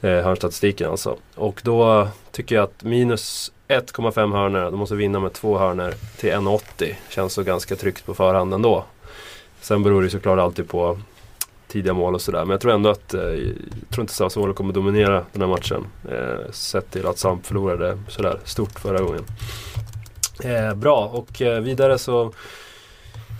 [0.00, 1.16] Eh, hörnstatistiken alltså.
[1.34, 6.30] Och då tycker jag att minus 1,5 hörnor, de måste vinna med två hörnor till
[6.30, 6.94] 1,80.
[7.08, 8.84] Känns så ganska tryggt på förhand ändå.
[9.60, 10.98] Sen beror det såklart alltid på
[11.68, 12.40] tidiga mål och sådär.
[12.40, 13.54] Men jag tror ändå att, eh, jag
[13.90, 15.86] tror inte Sassuolo kommer dominera den här matchen.
[16.10, 19.24] Eh, sett till att Samp förlorade sådär stort förra gången.
[20.44, 22.32] Eh, bra, och eh, vidare så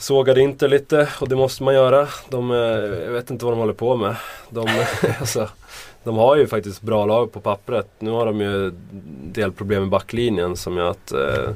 [0.01, 2.09] sågade inte lite och det måste man göra.
[2.29, 2.57] De, eh,
[3.05, 4.17] jag vet inte vad de håller på med.
[4.51, 4.67] De,
[5.21, 5.49] alltså,
[6.05, 7.89] de har ju faktiskt bra lag på pappret.
[7.99, 8.73] Nu har de ju
[9.33, 11.51] delproblem med backlinjen som gör att eh,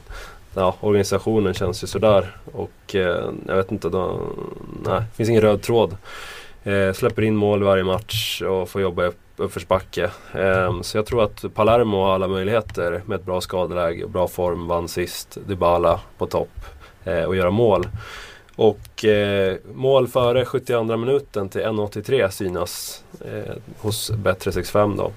[0.54, 2.36] ja, organisationen känns ju sådär.
[2.52, 4.20] Och eh, jag vet inte, de,
[4.86, 5.96] nej, det finns ingen röd tråd.
[6.64, 10.10] Eh, släpper in mål varje match och får jobba upp uppförsbacke.
[10.34, 14.28] Um, så jag tror att Palermo har alla möjligheter med ett bra skadeläge och bra
[14.28, 14.68] form.
[14.68, 16.64] Vann sist, Dybala på topp
[17.06, 17.88] uh, och göra mål.
[18.56, 25.12] Och uh, mål före 72 minuten till 1.83 synas uh, hos Bet365 då.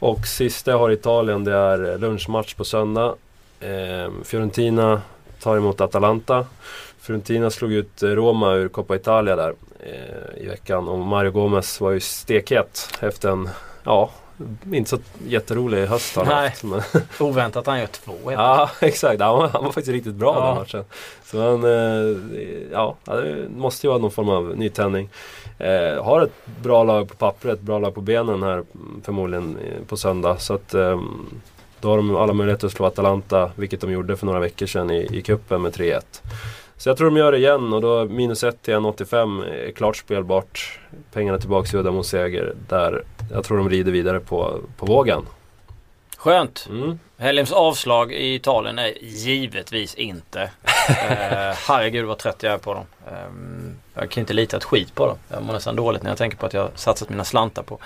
[0.00, 3.14] Och sista jag har i Italien det är lunchmatch på söndag.
[3.60, 5.02] Ehm, Fiorentina
[5.40, 6.46] tar emot Atalanta.
[7.08, 11.90] Fiorentina slog ut Roma ur Coppa Italia där eh, i veckan och Mario Gomez var
[11.90, 13.48] ju stekhet efter en,
[13.84, 14.10] ja,
[14.72, 16.48] inte så jätterolig höst han Nej.
[16.48, 16.64] haft.
[16.64, 16.82] Men
[17.20, 18.12] Oväntat han gör två.
[18.32, 18.70] Ja.
[18.80, 19.20] Exakt.
[19.20, 20.46] Han var, han var faktiskt riktigt bra Ja.
[20.46, 20.84] den matchen.
[21.24, 22.16] Så han, eh,
[22.72, 25.08] ja, det måste ju vara någon form av nytändning.
[25.58, 29.56] Eh, har ett bra lag på pappret, ett bra lag på benen här mm, förmodligen
[29.56, 30.36] eh, på söndag.
[30.40, 31.00] Så att eh,
[31.80, 34.90] då har de alla möjligheter att slå Atalanta, vilket de gjorde för några veckor sedan
[34.90, 36.00] i, i cupen med 3-1.
[36.78, 39.96] Så jag tror de gör det igen och då minus 1 till 1,85 är klart
[39.96, 40.78] spelbart.
[41.12, 42.54] Pengarna tillbaks i udda mot seger.
[42.68, 43.02] Där
[43.32, 45.26] jag tror de rider vidare på, på vågen.
[46.16, 46.66] Skönt.
[46.70, 46.98] Mm.
[47.18, 50.42] Helgens avslag i Italien är givetvis inte.
[50.88, 52.84] eh, herregud vad trött jag är på dem.
[53.06, 55.16] Ehm, jag kan inte lita ett skit på dem.
[55.28, 57.78] Jag mår nästan dåligt när jag tänker på att jag satsat mina slantar på,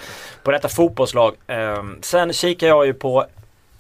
[0.43, 1.34] på detta fotbollslag.
[1.47, 3.26] Ehm, sen kikar jag ju på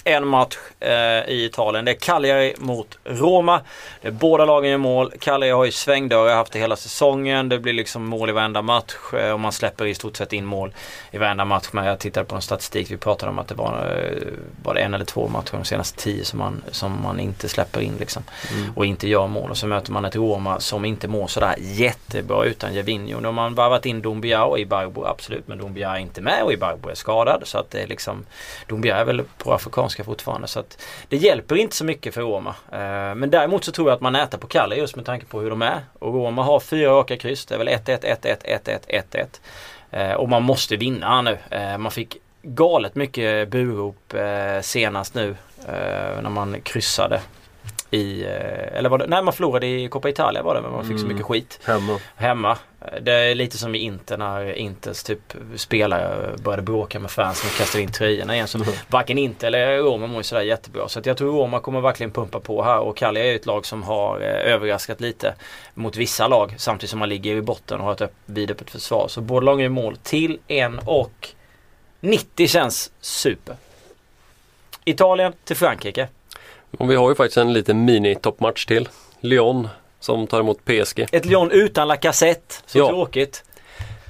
[0.04, 1.84] en match eh, i Italien.
[1.84, 3.60] Det är Cagliari mot Roma.
[4.02, 5.12] Det är båda lagen gör mål.
[5.20, 7.48] Cagliari har ju svängdörrar, haft det hela säsongen.
[7.48, 10.44] Det blir liksom mål i varenda match eh, och man släpper i stort sett in
[10.44, 10.74] mål
[11.10, 11.68] i varenda match.
[11.72, 12.90] Men jag tittade på en statistik.
[12.90, 14.28] Vi pratade om att det var, eh,
[14.62, 17.80] var det en eller två matcher de senaste tio som man, som man inte släpper
[17.80, 18.22] in liksom.
[18.52, 18.72] Mm.
[18.76, 19.50] Och inte gör mål.
[19.50, 23.20] Och så möter man ett Roma som inte mår sådär jättebra utan Gervinho.
[23.20, 25.48] Nu har man varvat in Doumbia och Ibarbo absolut.
[25.48, 27.42] Men Doumbia är inte med och Ibarbo är skadad.
[27.44, 28.26] Så att det är liksom
[28.66, 29.54] Doumbia är väl på
[29.92, 30.48] afrikanska fortfarande.
[30.48, 30.78] Så att
[31.08, 32.54] det hjälper inte så mycket för Roma.
[32.72, 35.40] Eh, men däremot så tror jag att man äter på Kalle just med tanke på
[35.40, 35.80] hur de är.
[36.00, 37.46] Och Roma har fyra raka kryss.
[37.46, 38.36] Det är väl 1-1, 1-1,
[38.90, 39.28] 1-1,
[39.90, 40.16] 1-1.
[40.16, 41.38] Och man måste vinna här nu.
[41.50, 45.36] Eh, man fick galet mycket burop eh, senast nu
[46.22, 47.20] när man kryssade.
[47.94, 50.84] I, eh, eller var det, nej man förlorade i Coppa Italia var det men man
[50.88, 51.08] fick så Mm.
[51.16, 51.98] mycket skit Hemma.
[52.16, 52.58] hemma.
[53.02, 57.58] Det är lite som i Inter när Inters typ spelare började bråka med fans och
[57.58, 58.48] kastade in tröjorna igen.
[58.48, 60.88] Så varken Inter eller Roma mår ju sådär jättebra.
[60.88, 63.66] Så jag tror Roma kommer verkligen pumpa på här och Cagliari är ju ett lag
[63.66, 65.34] som har eh, överraskat lite
[65.74, 69.08] mot vissa lag samtidigt som man ligger i botten och har ett vidöppet försvar.
[69.08, 71.28] Så båda lagen gör mål till en och
[72.00, 73.56] 90 känns super.
[74.84, 76.08] Italien till Frankrike.
[76.78, 78.88] Och vi har ju faktiskt en liten mini-toppmatch till.
[79.20, 79.68] Lyon
[80.00, 81.06] som tar emot PSG.
[81.12, 82.54] Ett Lyon utan Lacazette.
[82.66, 82.88] Så Ja.
[82.88, 83.44] tråkigt.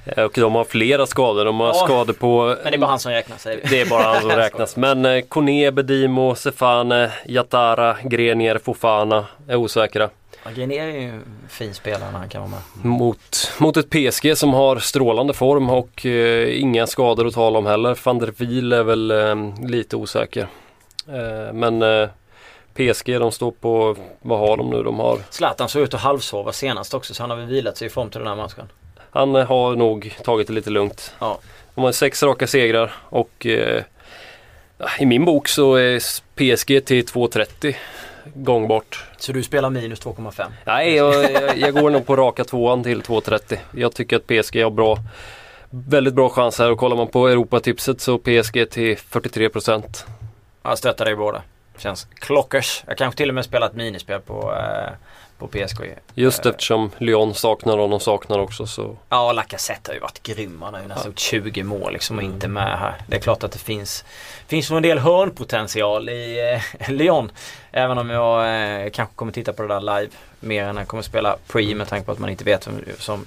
[0.05, 1.45] Eh, Och de har flera skador.
[1.45, 1.73] De har Ja.
[1.73, 2.57] skador på...
[2.63, 3.43] Men det är bara han som räknas.
[3.69, 4.75] Det är bara han som räknas.
[4.75, 10.09] Men eh, Kone, Bedimo, Sefane, Jatara, Grenier, Fofana är osäkra.
[10.45, 12.85] Ja, Grenier är ju en fin spelare när han kan vara med.
[12.91, 17.65] Mot, mot ett PSG som har strålande form och eh, inga skador att tala om
[17.65, 17.97] heller.
[18.03, 19.35] Van der Wiel är väl eh,
[19.67, 20.47] lite osäker.
[21.07, 22.09] Eh, men eh,
[22.73, 24.83] PSG de står på, vad har de nu?
[24.83, 27.87] De har, Zlatan såg ut att halvsova senast också så han har väl vilat sig
[27.87, 28.69] i form till den här matchen.
[29.09, 31.15] han eh, har nog tagit det lite lugnt.
[31.19, 31.39] Ja.
[31.75, 33.83] De har sex raka segrar och eh,
[34.99, 35.99] i min bok så är
[36.35, 37.75] PSG till 2,30
[38.35, 39.03] gångbart.
[39.17, 40.45] Så du spelar minus 2,5?
[40.65, 43.57] Nej, jag, jag, jag går nog på raka tvåan till 2,30.
[43.71, 44.97] Jag tycker att PSG har bra
[45.75, 50.05] Väldigt bra chans här och kollar man på Europatipset så PSG till 43%.
[50.63, 51.41] Jag stöttar dig båda.
[51.77, 52.83] Känns klockers.
[52.87, 54.91] Jag kanske till och med spelar ett minispel på, eh,
[55.37, 55.95] på PSG.
[56.13, 56.49] Just Eh.
[56.51, 58.97] eftersom Lyon saknar honom saknar också så.
[59.09, 60.61] Ja, Lacazette har ju varit grym.
[60.61, 62.95] Han har ju nästan gjort 20 mål liksom och inte med här.
[63.07, 64.05] Det är klart att det finns,
[64.47, 67.31] finns en del hörnpotential i eh, Lyon.
[67.71, 68.39] Även om jag
[68.83, 71.87] eh, kanske kommer titta på det där live mer än jag kommer spela pre med
[71.87, 73.25] tanke på att man inte vet vem som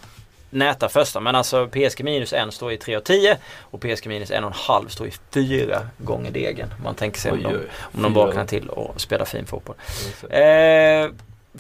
[0.50, 1.20] nätar första.
[1.20, 5.80] Men alltså PSG minus 1 står i 3,10 och PSG minus 1,5 står i 4
[5.98, 6.68] gånger degen.
[6.82, 7.48] Man tänker sig om de,
[7.94, 9.76] om de vaknar till och spelar fin fotboll.
[10.30, 11.10] Eh,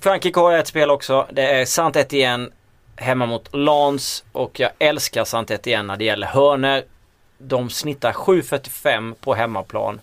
[0.00, 1.26] Frankrike har ett spel också.
[1.30, 2.48] Det är Sant Etienne
[2.96, 6.84] hemma mot Lens och jag älskar Sant Etienne när det gäller hörner.
[7.38, 10.00] De snittar 7,45 på hemmaplan.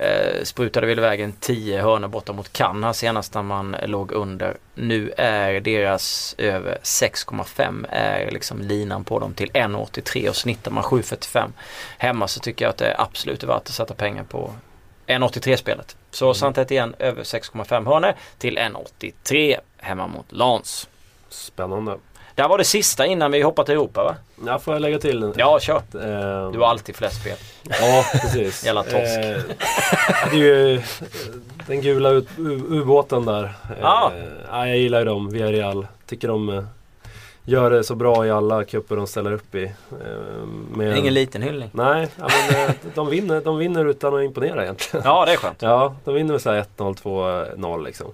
[0.00, 4.56] Eh, sprutade väl iväg 10 hörnor borta mot här senast när man låg under.
[4.74, 10.84] Nu är deras över 6,5 är liksom linan på dem till 1,83 och snittar man
[10.84, 11.52] 7,45
[11.98, 14.52] hemma så tycker jag att det är absolut värt att sätta pengar på
[15.06, 15.96] 1,83 spelet.
[16.10, 20.88] Så Sant Etienne över 6,5 hörnor till 1,83 hemma mot Lens.
[21.28, 21.98] Spännande.
[22.38, 24.14] Det här var det sista innan vi hoppar till Europa va?
[24.46, 25.32] Ja, får jag lägga till en?
[25.36, 25.76] Ja, kör.
[25.76, 27.36] Eh, Du har alltid flest spel.
[27.80, 28.64] Ja, precis.
[28.66, 29.18] Jävla torsk.
[29.18, 29.38] Eh,
[30.30, 30.80] det är ju eh,
[31.66, 32.22] den gula
[32.68, 33.52] ubåten där.
[33.80, 34.12] Ja.
[34.50, 35.86] ja, jag gillar ju dem, Villarreal.
[36.06, 36.66] Tycker de
[37.48, 39.64] gör det så bra i alla cuper de ställer upp i.
[39.64, 41.70] Eh, med- Ingen liten hyllning.
[41.72, 45.02] Nej, ja, men, eh, de, vinner, de vinner utan att imponera egentligen.
[45.06, 45.62] Ja, det är skönt.
[45.62, 46.94] Ja, de vinner med så här 1-0,
[47.56, 48.06] 2-0 liksom.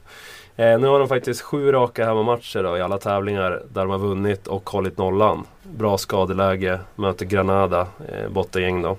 [0.56, 3.98] Eh, nu har de faktiskt sju raka hemmamatcher då, i alla tävlingar där de har
[3.98, 5.46] vunnit och hållit nollan.
[5.62, 8.96] Bra skadeläge, möter Granada, eh, bottengäng då.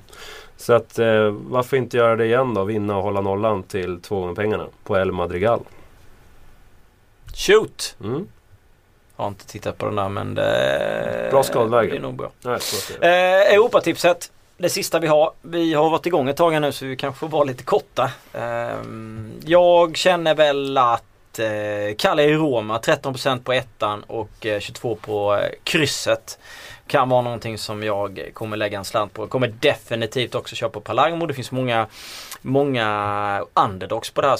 [0.58, 2.64] Så att eh, varför inte göra det igen då?
[2.64, 5.60] Vinna och hålla nollan till två gånger pengarna på El Madrigal.
[7.36, 7.96] Shoot!
[8.04, 8.28] Mm.
[9.16, 11.90] Har inte tittat på den där men det Bra skadeläge.
[11.92, 12.32] Det är nog bra.
[12.42, 12.60] Nej.
[13.02, 14.32] Eh, Europatipset.
[14.58, 15.32] Det sista vi har.
[15.42, 18.12] Vi har varit igång ett tag här nu så vi kanske får vara lite korta.
[18.34, 24.96] Ehm, jag känner väl att eh, Kalle i Roma 13% på ettan och eh, 22
[24.96, 26.40] på eh, krysset.
[26.88, 29.22] Kan vara någonting som jag kommer lägga en slant på.
[29.22, 31.26] Jag kommer definitivt också köpa på Palermo.
[31.26, 31.88] Det finns många,
[32.42, 34.40] många underdogs på det här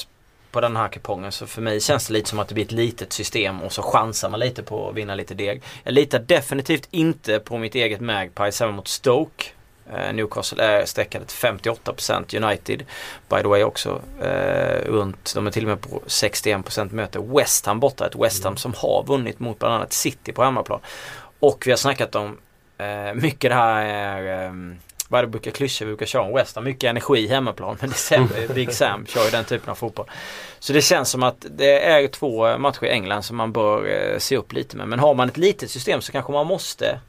[0.56, 1.32] på den här kupongen.
[1.32, 3.82] Så för mig känns det lite som att det blir ett litet system och så
[3.82, 5.64] chansar man lite på att vinna lite deg.
[5.84, 9.46] Jag litar definitivt inte på mitt eget Magpies hemma mot Stoke.
[9.94, 12.84] Eh, Newcastle är sträckade till 58% United.
[13.30, 17.66] By the way också eh, runt, de är till och med på 61% möter West
[17.66, 18.08] Ham borta.
[18.08, 20.80] Ett West Ham som har vunnit mot bland annat City på hemmaplan.
[21.40, 22.38] Och vi har snackat om
[22.78, 24.54] eh, mycket det här är eh,
[25.08, 26.64] vad det brukar klyschor brukar köra om West Ham.
[26.64, 28.48] Mycket energi hemmaplan men det sämre.
[28.54, 30.06] Big Sam kör ju den typen av fotboll.
[30.60, 34.20] Så det känns som att det är två matcher i England som man bör eh,
[34.20, 34.88] se upp lite med.
[34.88, 37.00] Men har man ett litet system så kanske man måste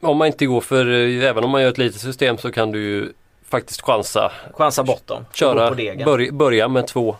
[0.00, 2.72] Om man inte går för, eh, även om man gör ett litet system så kan
[2.72, 3.12] du ju
[3.48, 4.32] faktiskt chansa.
[4.54, 5.26] chansa bort dem.
[5.32, 5.74] Köra,
[6.04, 7.16] börja, börja med 2-1.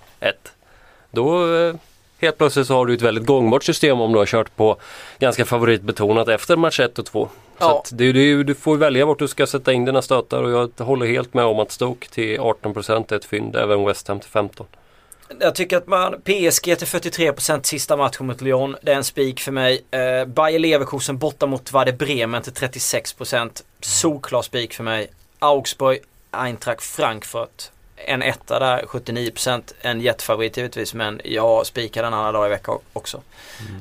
[1.10, 1.74] Då eh,
[2.24, 4.76] helt plötsligt så har du ett väldigt gångbart system om du har kört på
[5.18, 7.28] ganska favoritbetonat efter match 1 och 2.
[7.58, 7.78] Så Ja.
[7.78, 10.84] att det, det, du får välja vart du ska sätta in dina stötar och jag
[10.84, 14.30] håller helt med om att Stoke till 18% är ett fynd, även West Ham till
[14.30, 14.64] 15%.
[15.40, 18.76] Jag tycker att man, PSG till 43% sista matchen mot Lyon.
[18.82, 19.84] Det är en spik för mig.
[19.90, 23.62] Eh, Bayer Leverkusen borta mot Werder Bremen till 36%.
[23.80, 25.10] Solklar spik för mig.
[25.38, 25.98] Augsburg,
[26.30, 27.70] Eintracht Frankfurt.
[28.06, 29.72] En etta där, 79%.
[29.80, 33.22] En jättefavorit givetvis men jag spikar den alla dagar i veckan också.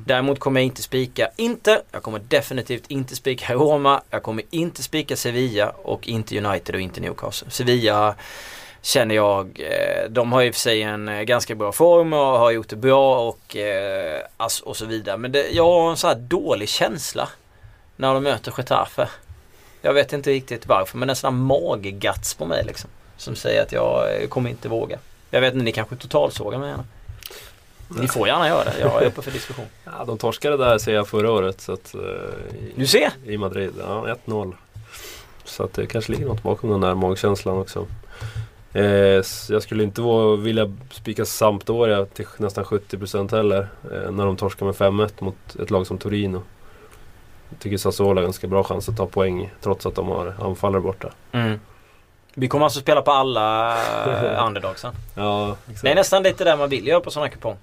[0.05, 1.81] Däremot kommer jag inte spika Inter.
[1.91, 4.01] Jag kommer definitivt inte spika Roma.
[4.09, 7.49] Jag kommer inte spika Sevilla och inte United och inte Newcastle.
[7.51, 8.15] Sevilla
[8.81, 12.19] känner jag, eh, de har i och för sig en eh, ganska bra form och
[12.19, 14.21] har gjort det bra och, eh,
[14.63, 15.17] och så vidare.
[15.17, 17.29] Men det, jag har en så här dålig känsla
[17.95, 19.07] när de möter Getafe.
[19.81, 22.89] Jag vet inte riktigt varför men en sån här magegats på mig liksom.
[23.23, 24.99] Som säger att jag eh, kommer inte våga.
[25.29, 26.83] Jag vet inte, ni kanske totalsågar mig gärna.
[27.87, 28.79] Ni får gärna göra det.
[28.79, 29.65] Jag är uppe för diskussion.
[29.85, 31.61] Ja, de torskade där ser jag förra året.
[31.61, 32.01] Så att, eh,
[32.75, 33.11] Du ser!
[33.25, 33.73] i, I Madrid.
[33.79, 34.53] Ja, 1-0.
[35.43, 37.87] Så att det kanske ligger något bakom den där magkänslan också.
[38.73, 40.01] Eh, jag skulle inte
[40.39, 43.67] vilja spika Sampdoria till nästan 70% heller.
[43.91, 46.41] Eh, när de torskar med 5-1 mot ett lag som Torino.
[47.49, 50.81] Jag tycker Sassuolo har ganska bra chans att ta poäng trots att de har anfallare
[50.81, 51.09] borta.
[51.31, 51.59] Mm.
[52.33, 53.77] Vi kommer alltså spela på alla
[54.35, 54.93] eh, underdogsen.
[55.15, 55.81] Ja, exakt.
[55.81, 57.57] Det är nästan lite där man vill göra på sådana kupong.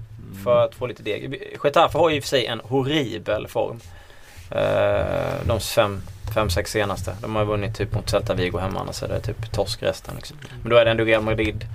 [0.45, 1.43] För att få lite deg.
[1.65, 3.81] Getafe har ju i och för sig en horribel form.
[4.51, 6.03] Eh, de fem,
[6.35, 7.17] fem, sex senaste.
[7.23, 8.81] De har vunnit typ mot Celta Vigo hemma.
[8.81, 10.15] Annars är det typ torsk resten.
[10.17, 10.37] Liksom.
[10.63, 11.67] Men då är det ändå Real Madrid.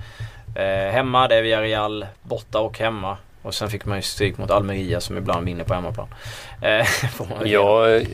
[0.54, 3.16] Eh, hemma, det är Villarreal borta och hemma.
[3.42, 6.08] Och sen fick man ju stryk mot Almeria som ibland vinner på hemmaplan.
[7.44, 8.06] Jag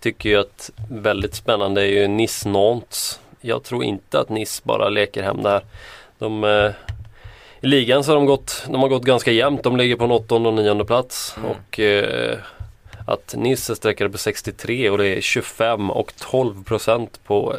[0.00, 3.20] tycker ju att väldigt spännande är ju Nice Nantes.
[3.40, 5.64] Jag tror inte att Nice bara leker hem där.
[6.18, 6.72] De, eh,
[7.60, 9.62] I ligan så har de gått, de har gått ganska jämnt.
[9.62, 11.34] De ligger på en åttonde och nionde plats.
[11.36, 11.50] Mm.
[11.50, 12.38] Och eh,
[13.06, 17.56] att Nice är sträckade på 63 och det är 25 och 12 procent på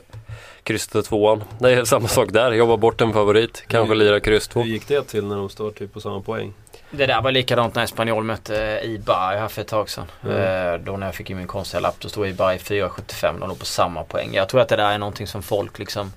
[0.63, 1.43] krysset tvåan.
[1.59, 2.51] Det är samma sak där.
[2.51, 3.63] Jobba bort en favorit.
[3.67, 4.61] Kanske lira kryss två.
[4.61, 6.53] Hur gick det till när de står typ på samma poäng?
[6.91, 10.05] Det där var likadant när Espanyol mötte Ibar här för ett tag sedan.
[10.23, 10.37] Mm.
[10.73, 13.39] Eh, Då när jag fick in min konstiga lapp då stod Ibar i 4,75.
[13.39, 14.29] De låg på samma poäng.
[14.33, 16.13] Jag tror att det där är någonting som folk liksom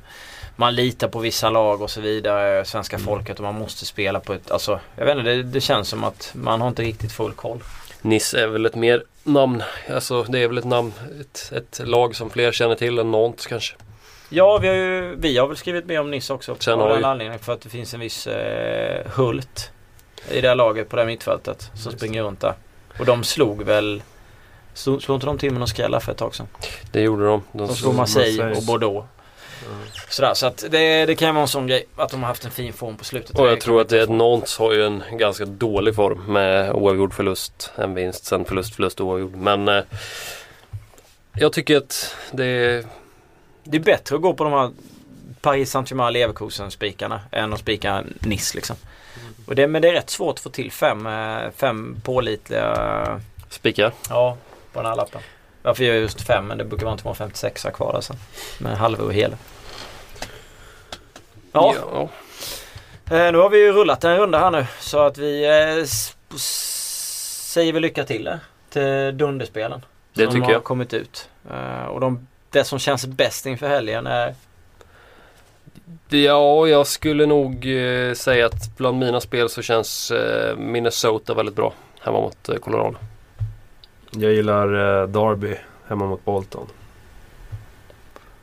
[0.56, 3.06] man litar på vissa lag och så vidare, svenska Mm.
[3.06, 6.04] folket och man måste spela på ett, alltså jag vet inte, det, det känns som
[6.04, 7.62] att man har inte riktigt full koll.
[8.02, 9.62] Nice är väl ett mer namn,
[9.94, 13.46] alltså det är väl ett namn, ett, ett lag som fler känner till än Nantes
[13.46, 13.74] kanske.
[14.28, 16.56] Ja, vi har ju vi har väl skrivit med om Nice också.
[16.60, 19.70] Sen av den anledningen för att det finns en viss eh, Hult
[20.30, 22.54] i det här laget på det här mittfältet som Just springer runt där.
[22.98, 24.02] Och de slog väl,
[24.74, 26.46] slog, slog inte de till med någon skrälla för ett tag sedan?
[26.92, 27.42] Det gjorde de.
[27.52, 28.56] De, De slog Marseille Marseille.
[28.56, 29.08] och Bordeaux.
[30.08, 32.44] Sådär, så att det, det kan ju vara en sån grej att de har haft
[32.44, 33.38] en fin form på slutet.
[33.38, 37.14] och jag tror att det är Nantes har ju en ganska dålig form med oavgjord
[37.14, 39.34] förlust, en vinst, sen förlust, förlust, oavgjord.
[39.34, 39.82] Men eh,
[41.34, 42.84] jag tycker att det är
[43.64, 44.70] Det är bättre att gå på de här
[45.40, 48.76] Paris Saint-Germain Leverkusen spikarna än att spika Nice liksom.
[49.46, 53.92] Och det, men det är rätt svårt att få till fem, eh, fem pålitliga spikar.
[54.08, 54.36] Ja,
[54.72, 55.20] på den här lappen.
[55.62, 58.16] Varför gör jag just fem men det brukar vara inte vara 56 kvar där sen.
[58.58, 59.36] Med halva och hela.
[61.52, 62.08] Ja, ja.
[63.16, 65.84] Eh, nu har vi ju rullat en runda här nu så att vi eh,
[66.36, 68.34] säger väl lycka till eh,
[68.74, 69.84] till Dunderspelen.
[70.14, 70.64] Det som tycker har jag.
[70.64, 71.28] kommit ut.
[71.50, 74.34] Eh, och de, det som känns bäst inför helgen är
[76.08, 81.56] Ja, jag skulle nog eh, säga att bland mina spel så känns eh, Minnesota väldigt
[81.56, 82.96] bra hemma mot eh, Colorado.
[84.10, 85.56] Jag gillar eh, Derby
[85.88, 86.66] hemma mot Bolton.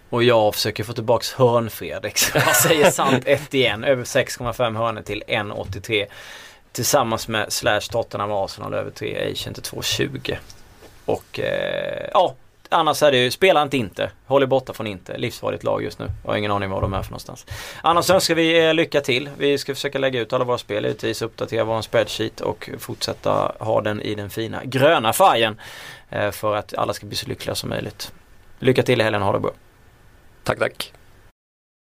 [0.10, 2.18] och jag försöker få tillbaks hörn-Fredrik.
[2.18, 3.84] Så Jag säger sant 1 igen.
[3.84, 6.06] Över 6,5 hörnor till 1,83.
[6.72, 10.38] Tillsammans med Slash Tottenham Arsenal över 3 Asian till 2,20.
[11.06, 12.36] Och eh, ja,
[12.72, 14.12] annars är det ju, spela inte inte.
[14.26, 15.18] Håll er borta från inte.
[15.18, 16.12] Livsfarligt lag just nu.
[16.24, 17.46] Jag har ingen aning var de är för någonstans.
[17.82, 19.30] Annars önskar vi lycka till.
[19.38, 23.82] Vi ska försöka lägga ut alla våra spel givetvis, uppdatera vår spreadsheet och fortsätta ha
[23.82, 25.60] den i den fina gröna färgen.
[26.10, 28.14] Eh, för att alla ska bli så lyckliga som möjligt.
[28.60, 29.52] Lycka till i helgen, ha det bra.
[30.44, 30.94] Tack, tack.